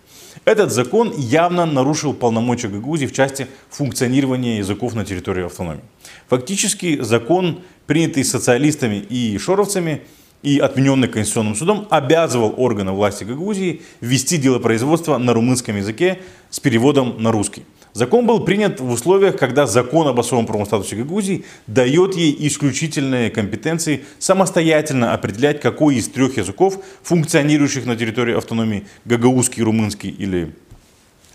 Этот 0.44 0.70
закон 0.70 1.12
явно 1.16 1.64
нарушил 1.66 2.12
полномочия 2.12 2.68
Гагаузии 2.68 3.06
в 3.06 3.12
части 3.12 3.46
функционирования 3.70 4.58
языков 4.58 4.94
на 4.94 5.04
территории 5.04 5.46
автономии. 5.46 5.80
Фактически 6.28 7.00
закон, 7.00 7.62
принятый 7.86 8.24
социалистами 8.24 8.96
и 8.96 9.38
шоровцами 9.38 10.02
и 10.42 10.58
отмененный 10.58 11.08
Конституционным 11.08 11.54
судом, 11.54 11.88
обязывал 11.90 12.54
органы 12.56 12.92
власти 12.92 13.24
Гагаузии 13.24 13.82
вести 14.00 14.36
дело 14.36 14.58
производства 14.58 15.16
на 15.16 15.32
румынском 15.32 15.76
языке 15.76 16.20
с 16.50 16.60
переводом 16.60 17.20
на 17.20 17.32
русский. 17.32 17.64
Закон 17.94 18.26
был 18.26 18.40
принят 18.40 18.80
в 18.80 18.90
условиях, 18.90 19.36
когда 19.36 19.66
закон 19.66 20.06
об 20.06 20.20
особом 20.20 20.46
правом 20.46 20.66
статусе 20.66 20.96
Гагаузии 20.96 21.44
дает 21.66 22.14
ей 22.14 22.36
исключительные 22.46 23.30
компетенции 23.30 24.04
самостоятельно 24.18 25.14
определять, 25.14 25.60
какой 25.60 25.96
из 25.96 26.08
трех 26.08 26.36
языков, 26.36 26.78
функционирующих 27.02 27.86
на 27.86 27.96
территории 27.96 28.36
автономии, 28.36 28.86
гагаузский, 29.04 29.62
румынский 29.62 30.10
или 30.10 30.54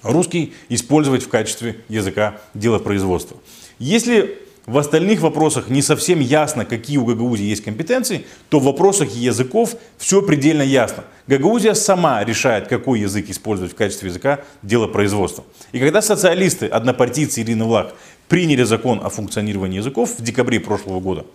русский, 0.03 0.53
использовать 0.69 1.23
в 1.23 1.29
качестве 1.29 1.77
языка 1.89 2.39
делопроизводства. 2.53 3.37
Если 3.79 4.37
в 4.65 4.77
остальных 4.77 5.19
вопросах 5.21 5.69
не 5.69 5.81
совсем 5.81 6.19
ясно, 6.19 6.65
какие 6.65 6.97
у 6.97 7.05
Гагаузии 7.05 7.45
есть 7.45 7.63
компетенции, 7.63 8.25
то 8.49 8.59
в 8.59 8.63
вопросах 8.63 9.09
языков 9.11 9.75
все 9.97 10.21
предельно 10.21 10.61
ясно. 10.61 11.03
Гагаузия 11.27 11.73
сама 11.73 12.23
решает, 12.23 12.67
какой 12.67 12.99
язык 12.99 13.29
использовать 13.29 13.71
в 13.71 13.75
качестве 13.75 14.09
языка 14.09 14.41
делопроизводства. 14.61 15.45
И 15.71 15.79
когда 15.79 16.01
социалисты, 16.01 16.67
однопартийцы 16.67 17.41
Ирины 17.41 17.63
Влах, 17.63 17.93
приняли 18.27 18.63
закон 18.63 18.99
о 19.03 19.09
функционировании 19.09 19.77
языков 19.77 20.15
в 20.17 20.21
декабре 20.21 20.59
прошлого 20.59 20.99
года, 20.99 21.25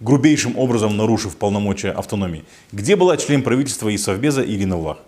грубейшим 0.00 0.58
образом 0.58 0.96
нарушив 0.96 1.36
полномочия 1.36 1.90
автономии, 1.90 2.44
где 2.72 2.96
была 2.96 3.16
член 3.16 3.42
правительства 3.42 3.88
и 3.88 3.96
Совбеза 3.96 4.42
Ирина 4.42 4.76
Влах? 4.76 4.98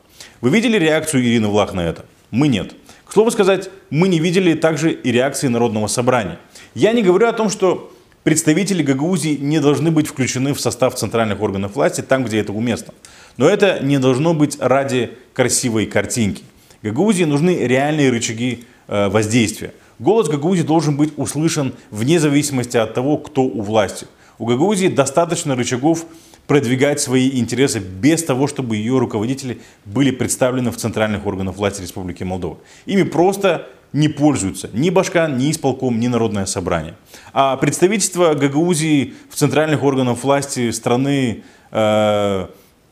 Вы 0.41 0.51
видели 0.51 0.79
реакцию 0.79 1.25
Ирины 1.25 1.49
Влах 1.49 1.75
на 1.75 1.81
это? 1.81 2.05
Мы 2.31 2.47
нет. 2.47 2.75
К 3.05 3.13
слову 3.13 3.33
сказать, 3.33 3.69
мы 3.91 4.07
не 4.07 4.21
видели 4.21 4.55
также 4.55 4.93
и 4.93 5.11
реакции 5.11 5.49
Народного 5.49 5.89
собрания. 5.89 6.39
Я 6.75 6.93
не 6.93 7.03
говорю 7.03 7.27
о 7.27 7.33
том, 7.33 7.51
что 7.51 7.93
представители 8.23 8.85
Гагаузии 8.85 9.37
не 9.37 9.61
должны 9.61 9.91
быть 9.91 10.07
включены 10.07 10.55
в 10.55 10.61
состав 10.61 10.95
центральных 10.95 11.41
органов 11.41 11.75
власти 11.75 12.03
там, 12.03 12.25
где 12.25 12.39
это 12.39 12.53
уместно. 12.53 12.95
Но 13.41 13.49
это 13.49 13.83
не 13.83 13.99
должно 13.99 14.35
быть 14.35 14.59
ради 14.61 15.13
красивой 15.33 15.87
картинки. 15.87 16.43
Гагаузии 16.83 17.25
нужны 17.25 17.57
реальные 17.61 18.11
рычаги 18.11 18.65
э, 18.87 19.09
воздействия. 19.09 19.73
Голос 19.99 20.29
Гагаузии 20.29 20.61
должен 20.61 20.99
быть 20.99 21.15
услышан 21.17 21.73
вне 21.91 22.21
зависимости 22.21 22.77
от 22.77 22.93
того, 22.93 23.17
кто 23.17 23.45
у 23.45 23.63
власти. 23.63 24.07
У 24.39 24.45
Гагаузии 24.45 24.89
достаточно 24.89 25.57
рычагов 25.57 26.05
продвигать 26.47 27.01
свои 27.01 27.31
интересы 27.39 27.79
без 27.79 28.23
того, 28.23 28.47
чтобы 28.47 28.77
ее 28.77 28.99
руководители 28.99 29.63
были 29.87 30.11
представлены 30.11 30.71
в 30.71 30.77
центральных 30.77 31.25
органах 31.25 31.57
власти 31.57 31.81
Республики 31.81 32.25
Молдова. 32.25 32.59
Ими 32.85 33.05
просто 33.05 33.69
не 33.95 34.09
пользуются 34.09 34.69
ни 34.75 34.91
Башкан, 34.91 35.39
ни 35.39 35.51
исполком, 35.51 35.99
ни 35.99 36.09
Народное 36.09 36.45
собрание. 36.45 36.95
А 37.33 37.57
представительство 37.57 38.35
Гагаузии 38.35 39.15
в 39.31 39.35
центральных 39.35 39.83
органах 39.83 40.23
власти 40.23 40.73
страны 40.73 41.43
э, 41.71 42.47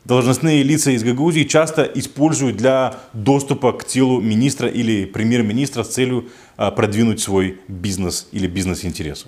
должностные 0.09 0.63
лица 0.63 0.91
из 0.91 1.03
Гагаузии 1.03 1.43
часто 1.43 1.83
используют 1.83 2.57
для 2.57 2.95
доступа 3.13 3.73
к 3.73 3.85
телу 3.85 4.19
министра 4.19 4.67
или 4.67 5.05
премьер-министра 5.05 5.83
с 5.83 5.89
целью 5.89 6.29
э, 6.57 6.71
продвинуть 6.71 7.21
свой 7.21 7.59
бизнес 7.67 8.27
или 8.31 8.47
бизнес-интересы. 8.47 9.27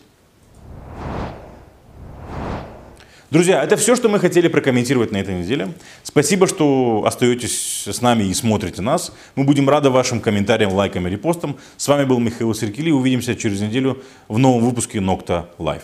Друзья, 3.29 3.63
это 3.63 3.77
все, 3.77 3.95
что 3.95 4.09
мы 4.09 4.19
хотели 4.19 4.47
прокомментировать 4.47 5.11
на 5.11 5.17
этой 5.17 5.35
неделе. 5.35 5.71
Спасибо, 6.03 6.47
что 6.47 7.03
остаетесь 7.05 7.87
с 7.87 8.01
нами 8.01 8.23
и 8.23 8.33
смотрите 8.33 8.81
нас. 8.81 9.13
Мы 9.35 9.45
будем 9.45 9.69
рады 9.69 9.89
вашим 9.89 10.19
комментариям, 10.19 10.73
лайкам 10.73 11.07
и 11.07 11.11
репостам. 11.11 11.57
С 11.77 11.87
вами 11.87 12.05
был 12.05 12.19
Михаил 12.19 12.53
Сиркели. 12.55 12.89
Увидимся 12.91 13.35
через 13.35 13.61
неделю 13.61 14.01
в 14.27 14.37
новом 14.39 14.65
выпуске 14.65 14.99
Nokta 14.99 15.47
Live. 15.59 15.83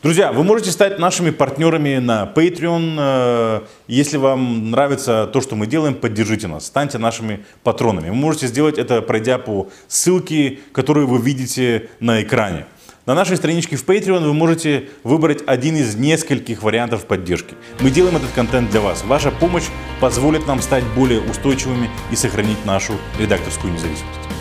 Друзья, 0.00 0.30
вы 0.30 0.44
можете 0.44 0.70
стать 0.70 1.00
нашими 1.00 1.30
партнерами 1.30 1.96
на 1.96 2.32
Patreon. 2.32 2.96
Э, 2.98 3.60
Если 3.88 4.16
вам 4.16 4.70
нравится 4.70 5.28
то, 5.32 5.40
что 5.40 5.56
мы 5.56 5.66
делаем, 5.66 5.96
поддержите 5.96 6.46
нас, 6.46 6.66
станьте 6.66 6.98
нашими 6.98 7.44
патронами. 7.64 8.08
Вы 8.10 8.14
можете 8.14 8.46
сделать 8.46 8.78
это, 8.78 9.02
пройдя 9.02 9.38
по 9.38 9.68
ссылке, 9.88 10.60
которую 10.70 11.08
вы 11.08 11.18
видите 11.18 11.88
на 11.98 12.22
экране. 12.22 12.66
На 13.06 13.14
нашей 13.16 13.36
страничке 13.36 13.74
в 13.74 13.84
Patreon 13.84 14.20
вы 14.20 14.34
можете 14.34 14.88
выбрать 15.02 15.42
один 15.48 15.74
из 15.74 15.96
нескольких 15.96 16.62
вариантов 16.62 17.06
поддержки. 17.06 17.56
Мы 17.80 17.90
делаем 17.90 18.18
этот 18.18 18.30
контент 18.30 18.70
для 18.70 18.80
вас. 18.80 19.02
Ваша 19.02 19.32
помощь 19.32 19.66
позволит 20.00 20.46
нам 20.46 20.62
стать 20.62 20.84
более 20.94 21.20
устойчивыми 21.22 21.90
и 22.12 22.14
сохранить 22.14 22.64
нашу 22.64 22.92
редакторскую 23.18 23.72
независимость. 23.72 24.37